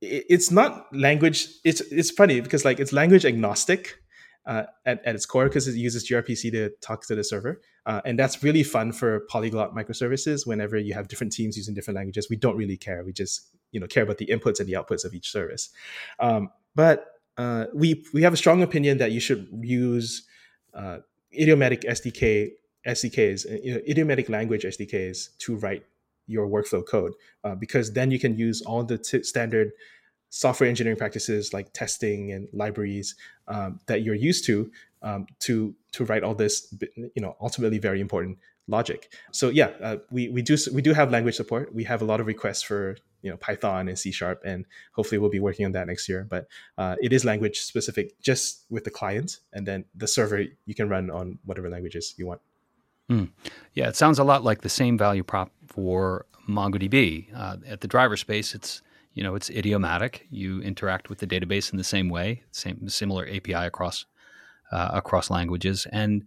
it, 0.00 0.24
it's 0.28 0.50
not 0.50 0.86
language. 0.94 1.48
It's 1.64 1.80
it's 1.80 2.10
funny 2.10 2.40
because 2.40 2.64
like 2.64 2.80
it's 2.80 2.92
language 2.92 3.24
agnostic. 3.24 3.98
Uh, 4.44 4.64
at, 4.86 5.00
at 5.06 5.14
its 5.14 5.24
core, 5.24 5.44
because 5.44 5.68
it 5.68 5.76
uses 5.76 6.04
gRPC 6.10 6.50
to 6.50 6.68
talk 6.80 7.06
to 7.06 7.14
the 7.14 7.22
server, 7.22 7.60
uh, 7.86 8.00
and 8.04 8.18
that's 8.18 8.42
really 8.42 8.64
fun 8.64 8.90
for 8.90 9.20
polyglot 9.30 9.72
microservices. 9.72 10.44
Whenever 10.44 10.76
you 10.76 10.94
have 10.94 11.06
different 11.06 11.32
teams 11.32 11.56
using 11.56 11.74
different 11.74 11.94
languages, 11.94 12.26
we 12.28 12.34
don't 12.34 12.56
really 12.56 12.76
care. 12.76 13.04
We 13.04 13.12
just 13.12 13.52
you 13.70 13.78
know 13.78 13.86
care 13.86 14.02
about 14.02 14.18
the 14.18 14.26
inputs 14.26 14.58
and 14.58 14.68
the 14.68 14.72
outputs 14.72 15.04
of 15.04 15.14
each 15.14 15.30
service. 15.30 15.70
Um, 16.18 16.48
but 16.74 17.06
uh, 17.36 17.66
we 17.74 18.04
we 18.12 18.22
have 18.22 18.32
a 18.32 18.36
strong 18.36 18.62
opinion 18.62 18.98
that 18.98 19.12
you 19.12 19.20
should 19.20 19.48
use 19.62 20.26
uh, 20.74 20.98
idiomatic 21.32 21.82
SDK 21.82 22.50
SDKs, 22.86 23.50
uh, 23.50 23.58
you 23.62 23.74
know, 23.74 23.80
idiomatic 23.88 24.28
language 24.28 24.64
SDKs 24.64 25.36
to 25.38 25.56
write 25.56 25.84
your 26.26 26.46
workflow 26.46 26.86
code, 26.86 27.14
uh, 27.44 27.54
because 27.54 27.92
then 27.92 28.10
you 28.10 28.18
can 28.18 28.36
use 28.36 28.62
all 28.62 28.84
the 28.84 28.98
t- 28.98 29.22
standard 29.22 29.72
software 30.30 30.68
engineering 30.68 30.96
practices 30.96 31.52
like 31.52 31.72
testing 31.74 32.32
and 32.32 32.48
libraries 32.52 33.14
um, 33.48 33.80
that 33.86 34.02
you're 34.02 34.14
used 34.14 34.46
to 34.46 34.70
um, 35.02 35.26
to 35.40 35.74
to 35.92 36.04
write 36.04 36.22
all 36.22 36.34
this, 36.34 36.74
you 36.96 37.22
know, 37.22 37.36
ultimately 37.40 37.78
very 37.78 38.00
important 38.00 38.38
logic. 38.68 39.12
So 39.32 39.48
yeah, 39.48 39.70
uh, 39.82 39.96
we 40.10 40.28
we 40.28 40.42
do 40.42 40.56
we 40.72 40.82
do 40.82 40.92
have 40.92 41.10
language 41.10 41.36
support. 41.36 41.74
We 41.74 41.84
have 41.84 42.02
a 42.02 42.04
lot 42.04 42.20
of 42.20 42.26
requests 42.26 42.62
for 42.62 42.96
you 43.22 43.30
know 43.30 43.36
Python 43.36 43.88
and 43.88 43.98
C 43.98 44.12
sharp, 44.12 44.40
and 44.44 44.64
hopefully 44.92 45.18
we'll 45.18 45.30
be 45.30 45.40
working 45.40 45.66
on 45.66 45.72
that 45.72 45.86
next 45.86 46.08
year. 46.08 46.26
But 46.28 46.46
uh, 46.78 46.96
it 47.00 47.12
is 47.12 47.24
language 47.24 47.60
specific, 47.60 48.20
just 48.20 48.64
with 48.70 48.84
the 48.84 48.90
client, 48.90 49.38
and 49.52 49.66
then 49.66 49.84
the 49.94 50.06
server 50.06 50.44
you 50.64 50.74
can 50.74 50.88
run 50.88 51.10
on 51.10 51.38
whatever 51.44 51.68
languages 51.68 52.14
you 52.16 52.26
want. 52.26 52.40
Mm. 53.10 53.30
Yeah, 53.74 53.88
it 53.88 53.96
sounds 53.96 54.18
a 54.18 54.24
lot 54.24 54.44
like 54.44 54.62
the 54.62 54.68
same 54.68 54.96
value 54.96 55.22
prop 55.22 55.50
for 55.66 56.26
MongoDB. 56.48 57.28
Uh, 57.34 57.56
at 57.66 57.80
the 57.80 57.88
driver 57.88 58.16
space, 58.16 58.54
it's 58.54 58.82
you 59.14 59.22
know 59.22 59.34
it's 59.34 59.50
idiomatic. 59.50 60.26
You 60.30 60.60
interact 60.62 61.08
with 61.08 61.18
the 61.18 61.26
database 61.26 61.72
in 61.72 61.78
the 61.78 61.84
same 61.84 62.08
way, 62.08 62.42
same 62.52 62.88
similar 62.88 63.26
API 63.28 63.54
across 63.54 64.06
uh, 64.70 64.90
across 64.92 65.30
languages, 65.30 65.86
and 65.92 66.24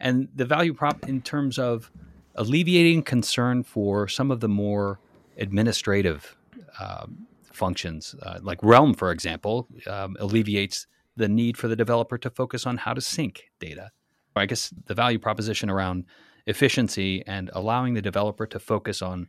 and 0.00 0.28
the 0.34 0.44
value 0.44 0.74
prop 0.74 1.08
in 1.08 1.22
terms 1.22 1.58
of 1.58 1.90
alleviating 2.34 3.02
concern 3.02 3.62
for 3.62 4.08
some 4.08 4.30
of 4.30 4.40
the 4.40 4.48
more 4.48 4.98
administrative 5.38 6.36
uh, 6.80 7.06
functions, 7.52 8.16
like 8.42 8.58
Realm, 8.62 8.92
for 8.92 9.12
example, 9.12 9.68
um, 9.86 10.16
alleviates 10.18 10.88
the 11.16 11.28
need 11.28 11.56
for 11.56 11.68
the 11.68 11.76
developer 11.76 12.18
to 12.18 12.28
focus 12.28 12.66
on 12.66 12.78
how 12.78 12.92
to 12.92 13.00
sync 13.00 13.44
data 13.60 13.92
I 14.42 14.46
guess 14.46 14.72
the 14.86 14.94
value 14.94 15.18
proposition 15.18 15.70
around 15.70 16.04
efficiency 16.46 17.22
and 17.26 17.50
allowing 17.52 17.94
the 17.94 18.02
developer 18.02 18.46
to 18.46 18.58
focus 18.58 19.02
on 19.02 19.28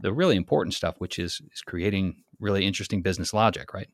the 0.00 0.12
really 0.12 0.36
important 0.36 0.74
stuff, 0.74 0.96
which 0.98 1.18
is, 1.18 1.40
is 1.52 1.62
creating 1.62 2.22
really 2.40 2.66
interesting 2.66 3.02
business 3.02 3.32
logic, 3.32 3.72
right? 3.72 3.88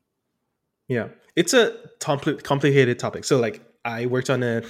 Yeah, 0.89 1.09
it's 1.37 1.55
a 1.55 1.77
compl- 2.01 2.43
complicated 2.43 2.99
topic. 2.99 3.25
So, 3.25 3.39
like, 3.39 3.63
I 3.85 4.07
worked 4.07 4.31
on 4.31 4.43
a 4.43 4.63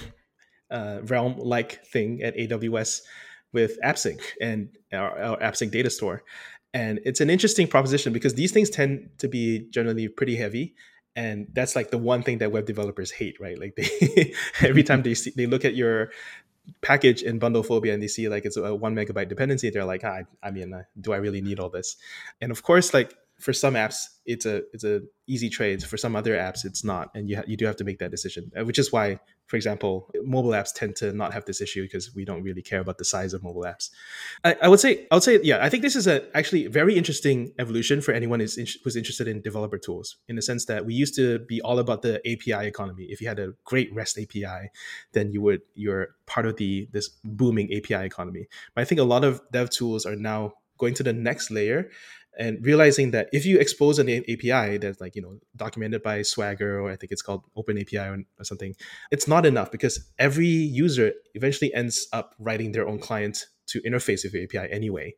uh, 0.69 0.99
Realm 1.03 1.37
like 1.37 1.85
thing 1.85 2.21
at 2.23 2.35
AWS 2.35 3.01
with 3.51 3.79
AppSync 3.81 4.19
and 4.41 4.69
our, 4.91 5.17
our 5.19 5.37
AppSync 5.39 5.71
data 5.71 5.89
store. 5.89 6.23
And 6.73 6.99
it's 7.05 7.21
an 7.21 7.29
interesting 7.29 7.67
proposition 7.67 8.13
because 8.13 8.33
these 8.33 8.51
things 8.51 8.69
tend 8.69 9.09
to 9.19 9.27
be 9.27 9.67
generally 9.69 10.07
pretty 10.07 10.35
heavy 10.35 10.75
and 11.15 11.47
that's 11.53 11.75
like 11.75 11.91
the 11.91 11.97
one 11.97 12.23
thing 12.23 12.39
that 12.39 12.51
web 12.51 12.65
developers 12.65 13.11
hate 13.11 13.39
right? 13.39 13.59
Like 13.59 13.75
they 13.75 14.33
every 14.61 14.83
time 14.83 15.03
they 15.03 15.13
see 15.13 15.33
they 15.35 15.45
look 15.45 15.65
at 15.65 15.75
your 15.75 16.11
package 16.81 17.21
in 17.21 17.39
Bundlephobia 17.39 17.93
and 17.93 18.01
they 18.01 18.07
see 18.07 18.29
like 18.29 18.45
it's 18.45 18.57
a 18.57 18.73
one 18.73 18.95
megabyte 18.95 19.27
dependency 19.27 19.69
they're 19.69 19.83
like 19.83 20.03
ah, 20.05 20.21
i 20.41 20.49
mean 20.49 20.73
uh, 20.73 20.83
do 20.99 21.11
i 21.11 21.17
really 21.17 21.41
need 21.41 21.59
all 21.59 21.69
this? 21.69 21.97
And 22.41 22.51
of 22.51 22.63
course 22.63 22.93
like 22.93 23.15
for 23.39 23.53
some 23.53 23.73
apps 23.73 24.07
it's 24.25 24.45
a 24.45 24.61
it's 24.73 24.83
a 24.83 25.01
easy 25.27 25.49
trade. 25.49 25.83
For 25.83 25.97
some 25.97 26.15
other 26.15 26.33
apps 26.33 26.65
it's 26.65 26.83
not. 26.83 27.09
And 27.15 27.29
you 27.29 27.37
ha- 27.37 27.43
you 27.47 27.57
do 27.57 27.65
have 27.65 27.75
to 27.77 27.83
make 27.83 27.99
that 27.99 28.11
decision 28.11 28.51
uh, 28.57 28.63
which 28.65 28.79
is 28.79 28.91
why 28.91 29.19
for 29.47 29.57
example 29.57 30.09
mobile 30.23 30.51
apps 30.51 30.73
tend 30.73 30.95
to 30.97 31.11
not 31.11 31.33
have 31.33 31.45
this 31.45 31.59
issue 31.61 31.83
because 31.83 32.15
we 32.15 32.23
don't 32.23 32.43
really 32.43 32.61
care 32.61 32.79
about 32.79 32.97
the 32.97 33.05
size 33.05 33.33
of 33.33 33.43
mobile 33.43 33.63
apps. 33.63 33.89
I, 34.43 34.55
I 34.61 34.67
would 34.69 34.79
say 34.79 35.07
i 35.11 35.15
would 35.15 35.23
say 35.23 35.39
yeah 35.43 35.59
i 35.61 35.69
think 35.69 35.83
this 35.83 35.95
is 35.95 36.07
a 36.07 36.35
actually 36.35 36.67
very 36.67 36.95
interesting 36.95 37.53
evolution 37.59 38.01
for 38.01 38.13
anyone 38.13 38.39
who's, 38.39 38.57
in, 38.57 38.65
who's 38.83 38.95
interested 38.95 39.27
in 39.27 39.41
developer 39.41 39.77
tools 39.77 40.17
in 40.27 40.35
the 40.35 40.41
sense 40.41 40.65
that 40.65 40.85
we 40.85 40.93
used 40.93 41.15
to 41.15 41.39
be 41.39 41.61
all 41.61 41.79
about 41.79 42.01
the 42.01 42.19
api 42.31 42.67
economy. 42.67 43.05
If 43.09 43.21
you 43.21 43.27
had 43.27 43.39
a 43.39 43.53
great 43.65 43.93
rest 43.93 44.17
api 44.17 44.69
then 45.11 45.31
you 45.31 45.41
would 45.41 45.61
you're 45.75 46.15
part 46.25 46.45
of 46.45 46.55
the 46.57 46.87
this 46.91 47.09
booming 47.23 47.69
api 47.73 48.05
economy. 48.05 48.47
But 48.73 48.81
i 48.81 48.85
think 48.85 49.01
a 49.01 49.03
lot 49.03 49.23
of 49.25 49.41
dev 49.51 49.69
tools 49.69 50.05
are 50.05 50.15
now 50.15 50.53
going 50.77 50.93
to 50.95 51.03
the 51.03 51.13
next 51.13 51.51
layer 51.51 51.89
and 52.39 52.65
realizing 52.65 53.11
that 53.11 53.29
if 53.31 53.45
you 53.45 53.59
expose 53.59 53.99
an 53.99 54.09
API 54.09 54.77
that's 54.77 54.99
like 54.99 55.15
you 55.15 55.21
know 55.21 55.37
documented 55.55 56.01
by 56.01 56.21
Swagger 56.21 56.79
or 56.79 56.91
I 56.91 56.95
think 56.95 57.11
it's 57.11 57.21
called 57.21 57.43
Open 57.55 57.77
API 57.77 57.97
or, 57.97 58.43
something, 58.43 58.75
it's 59.11 59.27
not 59.27 59.45
enough 59.45 59.71
because 59.71 60.11
every 60.19 60.47
user 60.47 61.13
eventually 61.35 61.73
ends 61.73 62.07
up 62.11 62.35
writing 62.39 62.71
their 62.71 62.87
own 62.87 62.99
client 62.99 63.45
to 63.67 63.81
interface 63.81 64.23
with 64.23 64.33
your 64.33 64.43
API 64.43 64.71
anyway, 64.71 65.13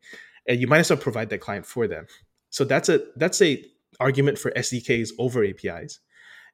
and 0.48 0.60
you 0.60 0.68
might 0.68 0.80
as 0.80 0.90
well 0.90 1.00
provide 1.00 1.30
that 1.30 1.42
client 1.42 1.66
for 1.66 1.88
them. 1.88 2.06
So 2.50 2.64
that's 2.64 2.90
a 2.90 3.02
that's 3.16 3.42
a 3.42 3.64
argument 4.00 4.38
for 4.38 4.52
SDKs 4.52 5.10
over 5.18 5.44
APIs. 5.44 6.00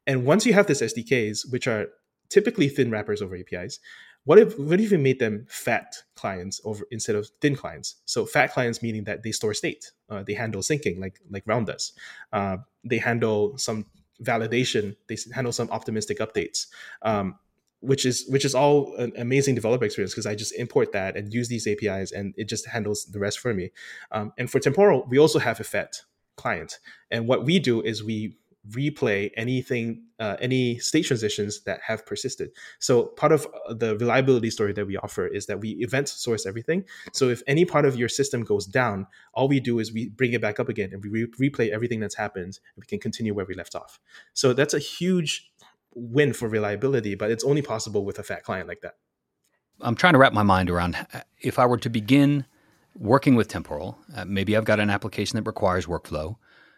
And 0.08 0.26
once 0.26 0.45
you 0.45 0.54
have 0.54 0.67
this 0.67 0.82
SDKs, 0.82 1.52
which 1.52 1.67
are 1.67 1.88
typically 2.30 2.69
thin 2.69 2.89
wrappers 2.89 3.21
over 3.21 3.36
APIs, 3.36 3.80
what 4.23 4.38
if 4.38 4.57
what 4.60 4.79
if 4.79 4.91
you 4.91 4.97
made 4.97 5.19
them 5.19 5.45
fat 5.49 5.95
clients 6.15 6.62
over 6.63 6.86
instead 6.91 7.15
of 7.15 7.29
thin 7.41 7.55
clients? 7.55 7.95
So 8.05 8.25
fat 8.25 8.53
clients 8.53 8.81
meaning 8.81 9.03
that 9.05 9.23
they 9.23 9.31
store 9.31 9.53
state, 9.53 9.91
uh, 10.10 10.23
they 10.23 10.34
handle 10.34 10.62
syncing 10.62 10.99
like 10.99 11.19
like 11.29 11.43
Realm 11.45 11.65
does, 11.65 11.93
uh, 12.31 12.57
they 12.84 12.97
handle 12.97 13.57
some 13.57 13.86
validation, 14.23 14.95
they 15.07 15.17
handle 15.34 15.51
some 15.51 15.69
optimistic 15.71 16.19
updates. 16.19 16.67
Um, 17.01 17.36
which 17.81 18.05
is 18.05 18.27
which 18.29 18.45
is 18.45 18.53
all 18.53 18.95
an 18.97 19.12
amazing 19.17 19.55
developer 19.55 19.84
experience 19.84 20.13
because 20.13 20.27
I 20.27 20.36
just 20.36 20.53
import 20.53 20.91
that 20.91 21.17
and 21.17 21.34
use 21.34 21.49
these 21.49 21.65
APIs 21.65 22.12
and 22.12 22.31
it 22.38 22.47
just 22.47 22.67
handles 22.67 23.05
the 23.05 23.17
rest 23.17 23.39
for 23.39 23.55
me. 23.55 23.71
Um, 24.12 24.34
and 24.38 24.51
for 24.51 24.60
temporal, 24.60 25.07
we 25.10 25.17
also 25.17 25.39
have 25.39 25.60
Effect, 25.60 26.05
client. 26.36 26.79
And 27.10 27.27
what 27.27 27.43
we 27.43 27.57
do 27.57 27.81
is 27.81 28.03
we 28.03 28.38
replay 28.69 29.32
anything, 29.36 30.04
uh, 30.19 30.38
any 30.39 30.78
state 30.78 31.04
transitions 31.04 31.63
that 31.63 31.80
have 31.86 32.06
persisted. 32.06 32.52
So 32.80 33.06
part 33.06 33.32
of 33.32 33.47
uh, 33.67 33.74
the 33.74 33.97
reliability 33.97 34.52
story 34.52 34.74
that 34.74 34.86
we 34.86 34.97
offer 34.97 35.26
is 35.26 35.47
that 35.47 35.60
we 35.60 35.71
event 35.80 36.10
source 36.10 36.45
everything. 36.45 36.86
So 37.12 37.30
if 37.30 37.41
any 37.47 37.65
part 37.65 37.86
of 37.86 37.95
your 37.95 38.10
system 38.10 38.43
goes 38.43 38.65
down, 38.65 39.08
all 39.34 39.47
we 39.47 39.60
do 39.60 39.80
is 39.80 39.91
we 39.91 40.10
bring 40.10 40.34
it 40.34 40.41
back 40.41 40.60
up 40.60 40.69
again 40.69 40.91
and 40.93 41.04
we 41.04 41.10
re- 41.10 41.50
replay 41.50 41.69
everything 41.69 42.00
that's 42.00 42.15
happened 42.15 42.60
and 42.76 42.82
we 42.82 42.86
can 42.86 43.00
continue 43.00 43.34
where 43.34 43.45
we 43.45 43.56
left 43.56 43.76
off. 43.76 44.00
So 44.34 44.54
that's 44.54 44.74
a 44.74 44.80
huge 44.80 45.52
win 45.93 46.34
for 46.34 46.47
reliability, 46.47 47.15
but 47.15 47.32
it's 47.32 47.43
only 47.43 47.62
possible 47.62 48.06
with 48.06 48.19
a 48.19 48.24
fat 48.24 48.43
client 48.43 48.67
like 48.67 48.82
that. 48.82 48.95
I'm 49.82 49.95
trying 49.95 50.13
to 50.13 50.19
wrap 50.19 50.34
my 50.34 50.43
mind 50.43 50.69
around 50.69 50.95
if 51.39 51.58
I 51.58 51.65
were 51.65 51.78
to 51.78 51.89
begin 51.89 52.45
working 52.95 53.36
with 53.36 53.47
temporal, 53.47 53.97
uh, 54.15 54.26
maybe 54.26 54.56
I've 54.56 54.65
got 54.65 54.80
an 54.80 54.89
application 54.89 55.38
that 55.38 55.47
requires 55.47 55.86
workflow. 55.86 56.36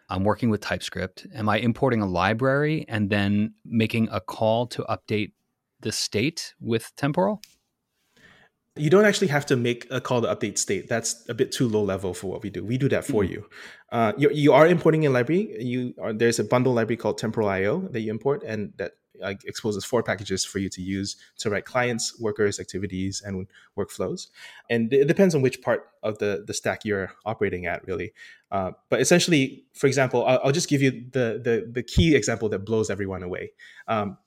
I'm 0.08 0.24
working 0.24 0.50
with 0.50 0.60
TypeScript. 0.60 1.26
Am 1.34 1.48
I 1.48 1.58
importing 1.58 2.02
a 2.02 2.06
library 2.06 2.84
and 2.88 3.10
then 3.10 3.54
making 3.64 4.08
a 4.10 4.20
call 4.20 4.66
to 4.68 4.82
update 4.84 5.32
the 5.80 5.92
state 5.92 6.54
with 6.60 6.92
temporal? 6.96 7.40
You 8.76 8.90
don't 8.90 9.04
actually 9.04 9.28
have 9.28 9.46
to 9.46 9.56
make 9.56 9.86
a 9.90 10.00
call 10.00 10.22
to 10.22 10.28
update 10.28 10.58
state. 10.58 10.88
That's 10.88 11.24
a 11.28 11.34
bit 11.34 11.52
too 11.52 11.68
low 11.68 11.82
level 11.82 12.12
for 12.12 12.26
what 12.26 12.42
we 12.42 12.50
do. 12.50 12.64
We 12.64 12.76
do 12.76 12.88
that 12.88 13.04
for 13.04 13.22
mm. 13.22 13.30
you. 13.30 13.46
Uh, 13.92 14.12
you. 14.18 14.30
You 14.30 14.52
are 14.52 14.66
importing 14.66 15.06
a 15.06 15.10
library. 15.10 15.54
You 15.60 15.94
are, 16.02 16.12
there's 16.12 16.40
a 16.40 16.44
bundle 16.44 16.74
library 16.74 16.96
called 16.96 17.18
Temporal 17.18 17.48
IO 17.48 17.86
that 17.92 18.00
you 18.00 18.10
import, 18.10 18.42
and 18.42 18.72
that 18.78 18.92
uh, 19.22 19.34
exposes 19.44 19.84
four 19.84 20.02
packages 20.02 20.44
for 20.44 20.58
you 20.58 20.68
to 20.68 20.82
use 20.82 21.16
to 21.38 21.50
write 21.50 21.64
clients, 21.64 22.18
workers, 22.18 22.58
activities, 22.58 23.22
and 23.24 23.46
workflows. 23.76 24.28
And 24.70 24.92
it 24.92 25.06
depends 25.06 25.34
on 25.34 25.42
which 25.42 25.62
part 25.62 25.88
of 26.02 26.18
the, 26.18 26.44
the 26.46 26.54
stack 26.54 26.84
you're 26.84 27.12
operating 27.24 27.66
at, 27.66 27.86
really. 27.86 28.12
Uh, 28.50 28.72
but 28.88 29.00
essentially, 29.00 29.64
for 29.74 29.86
example, 29.86 30.24
I'll, 30.26 30.40
I'll, 30.44 30.52
just 30.52 30.68
give 30.68 30.82
you 30.82 31.04
the, 31.12 31.40
the, 31.42 31.68
the 31.70 31.82
key 31.82 32.14
example 32.14 32.48
that 32.50 32.60
blows 32.60 32.90
everyone 32.90 33.22
away. 33.22 33.52
Um, 33.88 34.18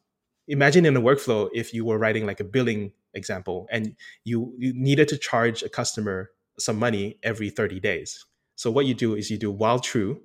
imagine 0.48 0.86
in 0.86 0.96
a 0.96 1.02
workflow 1.02 1.50
if 1.54 1.74
you 1.74 1.86
were 1.86 1.98
writing 1.98 2.26
like 2.26 2.40
a 2.40 2.44
billing 2.44 2.92
example 3.14 3.68
and 3.72 3.96
you, 4.24 4.54
you 4.58 4.74
needed 4.74 5.08
to 5.10 5.18
charge 5.18 5.64
a 5.64 5.70
customer 5.70 6.32
some 6.60 6.78
money 6.78 7.18
every 7.24 7.50
30 7.50 7.80
days. 7.80 8.26
So 8.56 8.72
what 8.72 8.86
you 8.86 8.94
do 8.94 9.16
is 9.16 9.30
you 9.30 9.38
do 9.38 9.52
while 9.52 9.80
true, 9.80 10.22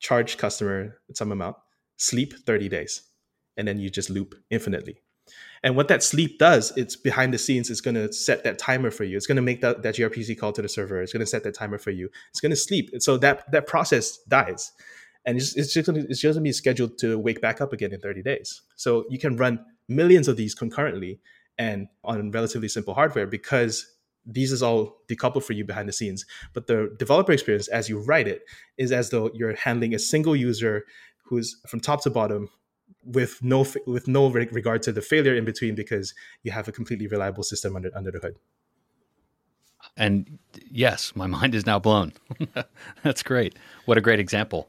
charge 0.00 0.36
customer 0.36 0.98
some 1.14 1.32
amount, 1.32 1.56
sleep 1.96 2.34
30 2.34 2.68
days 2.68 3.02
and 3.56 3.66
then 3.66 3.78
you 3.78 3.90
just 3.90 4.10
loop 4.10 4.34
infinitely. 4.50 4.96
And 5.62 5.76
what 5.76 5.88
that 5.88 6.02
sleep 6.02 6.38
does, 6.38 6.72
it's 6.76 6.94
behind 6.94 7.32
the 7.32 7.38
scenes, 7.38 7.70
it's 7.70 7.80
going 7.80 7.94
to 7.94 8.12
set 8.12 8.44
that 8.44 8.58
timer 8.58 8.90
for 8.90 9.04
you. 9.04 9.16
It's 9.16 9.26
going 9.26 9.36
to 9.36 9.42
make 9.42 9.62
that, 9.62 9.82
that 9.82 9.94
gRPC 9.94 10.38
call 10.38 10.52
to 10.52 10.60
the 10.60 10.68
server. 10.68 11.00
It's 11.00 11.12
going 11.12 11.20
to 11.20 11.26
set 11.26 11.42
that 11.44 11.54
timer 11.54 11.78
for 11.78 11.90
you. 11.90 12.10
It's 12.30 12.40
going 12.40 12.50
to 12.50 12.56
sleep. 12.56 12.90
So 12.98 13.16
that, 13.18 13.50
that 13.50 13.66
process 13.66 14.18
dies. 14.28 14.72
And 15.24 15.38
it's, 15.38 15.56
it's 15.56 15.72
just 15.72 15.88
it's 15.88 16.20
just 16.20 16.34
going 16.34 16.44
to 16.44 16.48
be 16.48 16.52
scheduled 16.52 16.98
to 16.98 17.18
wake 17.18 17.40
back 17.40 17.62
up 17.62 17.72
again 17.72 17.94
in 17.94 18.00
30 18.00 18.22
days. 18.22 18.60
So 18.76 19.06
you 19.08 19.18
can 19.18 19.36
run 19.36 19.64
millions 19.88 20.28
of 20.28 20.36
these 20.36 20.54
concurrently 20.54 21.20
and 21.56 21.88
on 22.02 22.30
relatively 22.30 22.68
simple 22.68 22.92
hardware 22.92 23.26
because 23.26 23.90
these 24.26 24.52
is 24.52 24.62
all 24.62 25.02
decoupled 25.08 25.44
for 25.44 25.52
you 25.52 25.64
behind 25.64 25.88
the 25.88 25.92
scenes. 25.92 26.26
But 26.52 26.66
the 26.66 26.94
developer 26.98 27.32
experience 27.32 27.68
as 27.68 27.88
you 27.88 28.00
write 28.00 28.28
it 28.28 28.42
is 28.76 28.92
as 28.92 29.10
though 29.10 29.30
you're 29.34 29.54
handling 29.54 29.94
a 29.94 29.98
single 29.98 30.36
user 30.36 30.84
who's 31.24 31.58
from 31.66 31.80
top 31.80 32.02
to 32.02 32.10
bottom 32.10 32.50
with 33.04 33.42
no 33.42 33.66
with 33.86 34.08
no 34.08 34.30
regard 34.30 34.82
to 34.82 34.92
the 34.92 35.02
failure 35.02 35.34
in 35.34 35.44
between 35.44 35.74
because 35.74 36.14
you 36.42 36.52
have 36.52 36.68
a 36.68 36.72
completely 36.72 37.06
reliable 37.06 37.42
system 37.42 37.76
under 37.76 37.90
under 37.94 38.10
the 38.10 38.18
hood. 38.18 38.38
And 39.96 40.38
yes, 40.70 41.12
my 41.14 41.26
mind 41.38 41.54
is 41.54 41.66
now 41.66 41.78
blown. 41.78 42.12
that's 43.02 43.22
great. 43.22 43.56
What 43.84 43.98
a 43.98 44.00
great 44.00 44.20
example. 44.20 44.68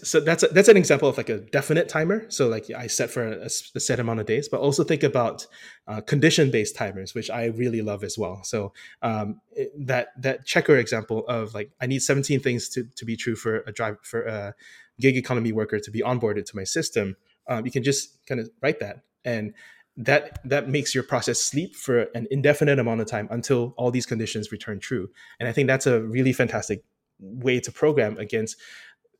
So 0.00 0.20
that's 0.20 0.44
a, 0.44 0.48
that's 0.48 0.68
an 0.68 0.76
example 0.76 1.08
of 1.08 1.16
like 1.16 1.28
a 1.28 1.38
definite 1.38 1.88
timer. 1.88 2.24
So 2.30 2.46
like 2.46 2.70
I 2.70 2.86
set 2.86 3.10
for 3.10 3.26
a, 3.26 3.46
a 3.46 3.48
set 3.48 3.98
amount 3.98 4.20
of 4.20 4.26
days, 4.26 4.48
but 4.48 4.60
also 4.60 4.84
think 4.84 5.02
about 5.02 5.44
uh, 5.88 6.00
condition 6.02 6.52
based 6.52 6.76
timers, 6.76 7.16
which 7.16 7.30
I 7.30 7.46
really 7.46 7.82
love 7.82 8.04
as 8.04 8.16
well. 8.16 8.44
So 8.44 8.72
um, 9.02 9.40
it, 9.50 9.72
that 9.86 10.08
that 10.22 10.46
Checkr 10.46 10.78
example 10.78 11.26
of 11.26 11.52
like 11.52 11.72
I 11.80 11.86
need 11.86 12.00
17 12.00 12.38
things 12.38 12.68
to, 12.70 12.84
to 12.94 13.04
be 13.04 13.16
true 13.16 13.34
for 13.34 13.64
a 13.66 13.72
drive 13.72 13.96
for 14.02 14.22
a 14.22 14.54
gig 15.00 15.16
economy 15.16 15.50
worker 15.50 15.80
to 15.80 15.90
be 15.90 16.00
onboarded 16.00 16.44
to 16.46 16.56
my 16.56 16.64
system 16.64 17.16
um, 17.48 17.64
you 17.64 17.72
can 17.72 17.82
just 17.82 18.24
kind 18.26 18.40
of 18.40 18.50
write 18.62 18.80
that. 18.80 19.02
And 19.24 19.54
that 19.96 20.38
that 20.48 20.68
makes 20.68 20.94
your 20.94 21.02
process 21.02 21.40
sleep 21.40 21.74
for 21.74 22.02
an 22.14 22.28
indefinite 22.30 22.78
amount 22.78 23.00
of 23.00 23.08
time 23.08 23.26
until 23.30 23.74
all 23.76 23.90
these 23.90 24.06
conditions 24.06 24.52
return 24.52 24.78
true. 24.78 25.10
And 25.40 25.48
i 25.48 25.52
think 25.52 25.66
that's 25.66 25.86
a 25.88 26.00
really 26.00 26.32
fantastic 26.32 26.84
way 27.18 27.58
to 27.60 27.72
program 27.72 28.16
against 28.18 28.56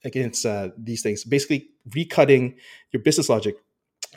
against 0.04 0.46
uh, 0.46 0.70
these 0.78 1.02
things. 1.02 1.24
Basically 1.24 1.70
recutting 1.88 2.54
your 2.92 3.02
business 3.02 3.28
logic 3.28 3.56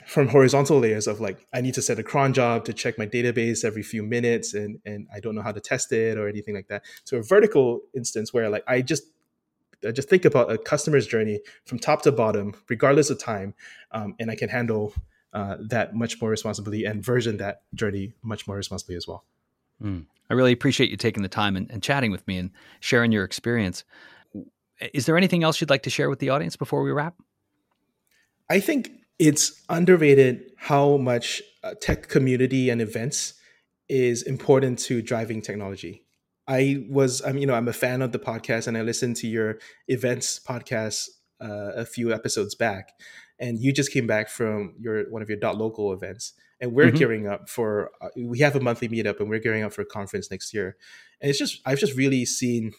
from 0.06 0.28
horizontal 0.28 0.78
layers 0.78 1.06
of 1.06 1.20
like 1.20 1.46
i 1.52 1.60
need 1.60 1.74
to 1.74 1.82
set 1.82 1.98
a 1.98 2.02
cron 2.02 2.32
job 2.32 2.64
to 2.64 2.72
check 2.72 2.96
my 2.98 3.06
database 3.06 3.64
every 3.64 3.82
few 3.82 4.02
minutes 4.02 4.54
and 4.54 4.78
and 4.86 5.06
i 5.14 5.20
don't 5.20 5.34
know 5.34 5.42
how 5.42 5.52
to 5.52 5.60
test 5.60 5.92
it 5.92 6.16
or 6.16 6.28
anything 6.28 6.54
like 6.54 6.68
that. 6.68 6.82
To 7.06 7.18
a 7.18 7.22
vertical 7.22 7.80
instance 7.94 8.32
where 8.32 8.48
like 8.48 8.64
i 8.68 8.80
just 8.80 9.04
just 9.90 10.08
think 10.08 10.24
about 10.24 10.52
a 10.52 10.58
customer's 10.58 11.06
journey 11.06 11.40
from 11.64 11.78
top 11.78 12.02
to 12.02 12.12
bottom, 12.12 12.54
regardless 12.68 13.10
of 13.10 13.18
time, 13.18 13.54
um, 13.90 14.14
and 14.20 14.30
I 14.30 14.36
can 14.36 14.48
handle 14.48 14.94
uh, 15.32 15.56
that 15.60 15.94
much 15.94 16.20
more 16.20 16.30
responsibly 16.30 16.84
and 16.84 17.04
version 17.04 17.38
that 17.38 17.62
journey 17.74 18.12
much 18.22 18.46
more 18.46 18.56
responsibly 18.56 18.94
as 18.96 19.08
well. 19.08 19.24
Mm. 19.82 20.06
I 20.30 20.34
really 20.34 20.52
appreciate 20.52 20.90
you 20.90 20.96
taking 20.96 21.22
the 21.22 21.28
time 21.28 21.56
and, 21.56 21.70
and 21.70 21.82
chatting 21.82 22.10
with 22.10 22.26
me 22.28 22.38
and 22.38 22.50
sharing 22.80 23.12
your 23.12 23.24
experience. 23.24 23.84
Is 24.92 25.06
there 25.06 25.16
anything 25.16 25.42
else 25.42 25.60
you'd 25.60 25.70
like 25.70 25.82
to 25.84 25.90
share 25.90 26.08
with 26.08 26.18
the 26.20 26.30
audience 26.30 26.56
before 26.56 26.82
we 26.82 26.90
wrap? 26.90 27.14
I 28.48 28.60
think 28.60 28.90
it's 29.18 29.62
underrated 29.68 30.52
how 30.56 30.96
much 30.96 31.42
uh, 31.62 31.74
tech 31.80 32.08
community 32.08 32.70
and 32.70 32.80
events 32.80 33.34
is 33.88 34.22
important 34.22 34.78
to 34.80 35.02
driving 35.02 35.42
technology. 35.42 36.04
I 36.48 36.84
was, 36.88 37.22
I'm, 37.24 37.38
you 37.38 37.46
know, 37.46 37.54
I'm 37.54 37.68
a 37.68 37.72
fan 37.72 38.02
of 38.02 38.12
the 38.12 38.18
podcast, 38.18 38.66
and 38.66 38.76
I 38.76 38.82
listened 38.82 39.16
to 39.16 39.28
your 39.28 39.58
events 39.88 40.40
podcast 40.40 41.08
uh, 41.40 41.72
a 41.76 41.84
few 41.84 42.12
episodes 42.12 42.54
back, 42.54 42.92
and 43.38 43.58
you 43.58 43.72
just 43.72 43.92
came 43.92 44.06
back 44.06 44.28
from 44.28 44.74
your 44.80 45.10
one 45.10 45.22
of 45.22 45.28
your 45.28 45.38
dot 45.38 45.56
local 45.56 45.92
events, 45.92 46.32
and 46.60 46.72
we're 46.72 46.88
mm-hmm. 46.88 46.96
gearing 46.96 47.28
up 47.28 47.48
for. 47.48 47.90
Uh, 48.00 48.08
we 48.16 48.40
have 48.40 48.56
a 48.56 48.60
monthly 48.60 48.88
meetup, 48.88 49.20
and 49.20 49.28
we're 49.28 49.38
gearing 49.38 49.62
up 49.62 49.72
for 49.72 49.82
a 49.82 49.86
conference 49.86 50.30
next 50.30 50.52
year, 50.52 50.76
and 51.20 51.30
it's 51.30 51.38
just 51.38 51.60
I've 51.64 51.78
just 51.78 51.96
really 51.96 52.24
seen 52.24 52.72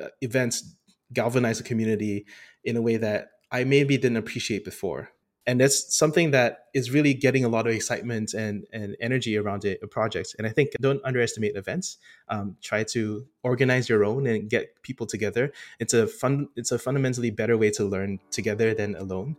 uh, 0.00 0.08
events 0.20 0.76
galvanize 1.12 1.58
the 1.58 1.64
community 1.64 2.26
in 2.64 2.76
a 2.76 2.82
way 2.82 2.96
that 2.96 3.28
I 3.50 3.64
maybe 3.64 3.96
didn't 3.96 4.16
appreciate 4.16 4.64
before 4.64 5.10
and 5.46 5.60
that's 5.60 5.94
something 5.94 6.30
that 6.30 6.66
is 6.72 6.90
really 6.90 7.12
getting 7.12 7.44
a 7.44 7.48
lot 7.48 7.66
of 7.66 7.74
excitement 7.74 8.34
and, 8.34 8.66
and 8.72 8.96
energy 9.00 9.36
around 9.36 9.64
it 9.64 9.78
projects. 9.90 10.34
And 10.38 10.46
i 10.46 10.50
think 10.50 10.70
don't 10.80 11.04
underestimate 11.04 11.56
events. 11.56 11.98
Um, 12.28 12.56
try 12.62 12.84
to 12.84 13.26
organize 13.42 13.88
your 13.88 14.04
own 14.04 14.26
and 14.26 14.48
get 14.48 14.82
people 14.82 15.06
together. 15.06 15.52
It's 15.78 15.94
a 15.94 16.06
fun 16.06 16.48
it's 16.56 16.72
a 16.72 16.78
fundamentally 16.78 17.30
better 17.30 17.56
way 17.58 17.70
to 17.72 17.84
learn 17.84 18.20
together 18.30 18.74
than 18.74 18.96
alone. 18.96 19.36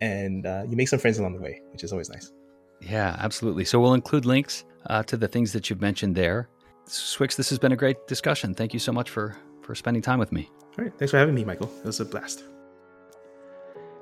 And 0.00 0.46
uh, 0.46 0.64
you 0.68 0.76
make 0.76 0.88
some 0.88 0.98
friends 0.98 1.18
along 1.18 1.34
the 1.34 1.42
way 1.42 1.60
which 1.72 1.82
is 1.84 1.92
always 1.92 2.10
nice. 2.10 2.32
Yeah 2.80 3.16
absolutely. 3.18 3.64
So 3.64 3.80
we'll 3.80 3.94
include 3.94 4.24
links 4.24 4.64
uh, 4.86 5.02
to 5.04 5.16
the 5.16 5.28
things 5.28 5.52
that 5.52 5.68
you've 5.68 5.80
mentioned 5.80 6.14
there. 6.14 6.48
Swyx 6.86 7.36
this 7.36 7.50
has 7.50 7.58
been 7.58 7.72
a 7.72 7.76
great 7.76 8.06
discussion. 8.06 8.54
Thank 8.54 8.72
you 8.72 8.80
so 8.80 8.92
much 8.92 9.10
for 9.10 9.36
for 9.62 9.74
spending 9.74 10.02
time 10.02 10.18
with 10.18 10.32
me. 10.32 10.48
All 10.78 10.84
right. 10.84 10.92
Thanks 10.96 11.10
for 11.10 11.18
having 11.18 11.34
me 11.34 11.44
michael. 11.44 11.70
It 11.80 11.86
was 11.86 11.98
a 12.00 12.04
blast 12.04 12.44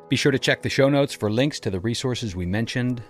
be 0.08 0.16
sure 0.16 0.32
to 0.32 0.38
check 0.38 0.62
the 0.62 0.68
show 0.68 0.88
notes 0.88 1.14
for 1.14 1.30
links 1.30 1.60
to 1.60 1.70
the 1.70 1.78
resources 1.80 2.34
we 2.34 2.46
mentioned. 2.46 3.02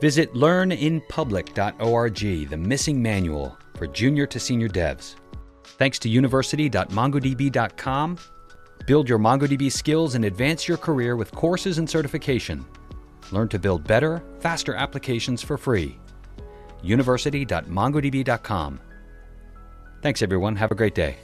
Visit 0.00 0.32
learninpublic.org, 0.34 2.48
the 2.48 2.56
missing 2.56 3.02
manual 3.02 3.56
for 3.76 3.86
junior 3.86 4.26
to 4.26 4.40
senior 4.40 4.68
devs. 4.68 5.14
Thanks 5.64 5.98
to 6.00 6.08
university.mongodb.com. 6.08 8.18
Build 8.86 9.08
your 9.08 9.18
MongoDB 9.18 9.70
skills 9.70 10.16
and 10.16 10.24
advance 10.24 10.66
your 10.66 10.76
career 10.76 11.16
with 11.16 11.30
courses 11.32 11.78
and 11.78 11.88
certification. 11.88 12.66
Learn 13.30 13.48
to 13.48 13.58
build 13.58 13.84
better, 13.84 14.22
faster 14.40 14.74
applications 14.74 15.42
for 15.42 15.56
free. 15.56 15.98
University.mongodb.com. 16.82 18.80
Thanks, 20.02 20.20
everyone. 20.20 20.56
Have 20.56 20.72
a 20.72 20.74
great 20.74 20.96
day. 20.96 21.16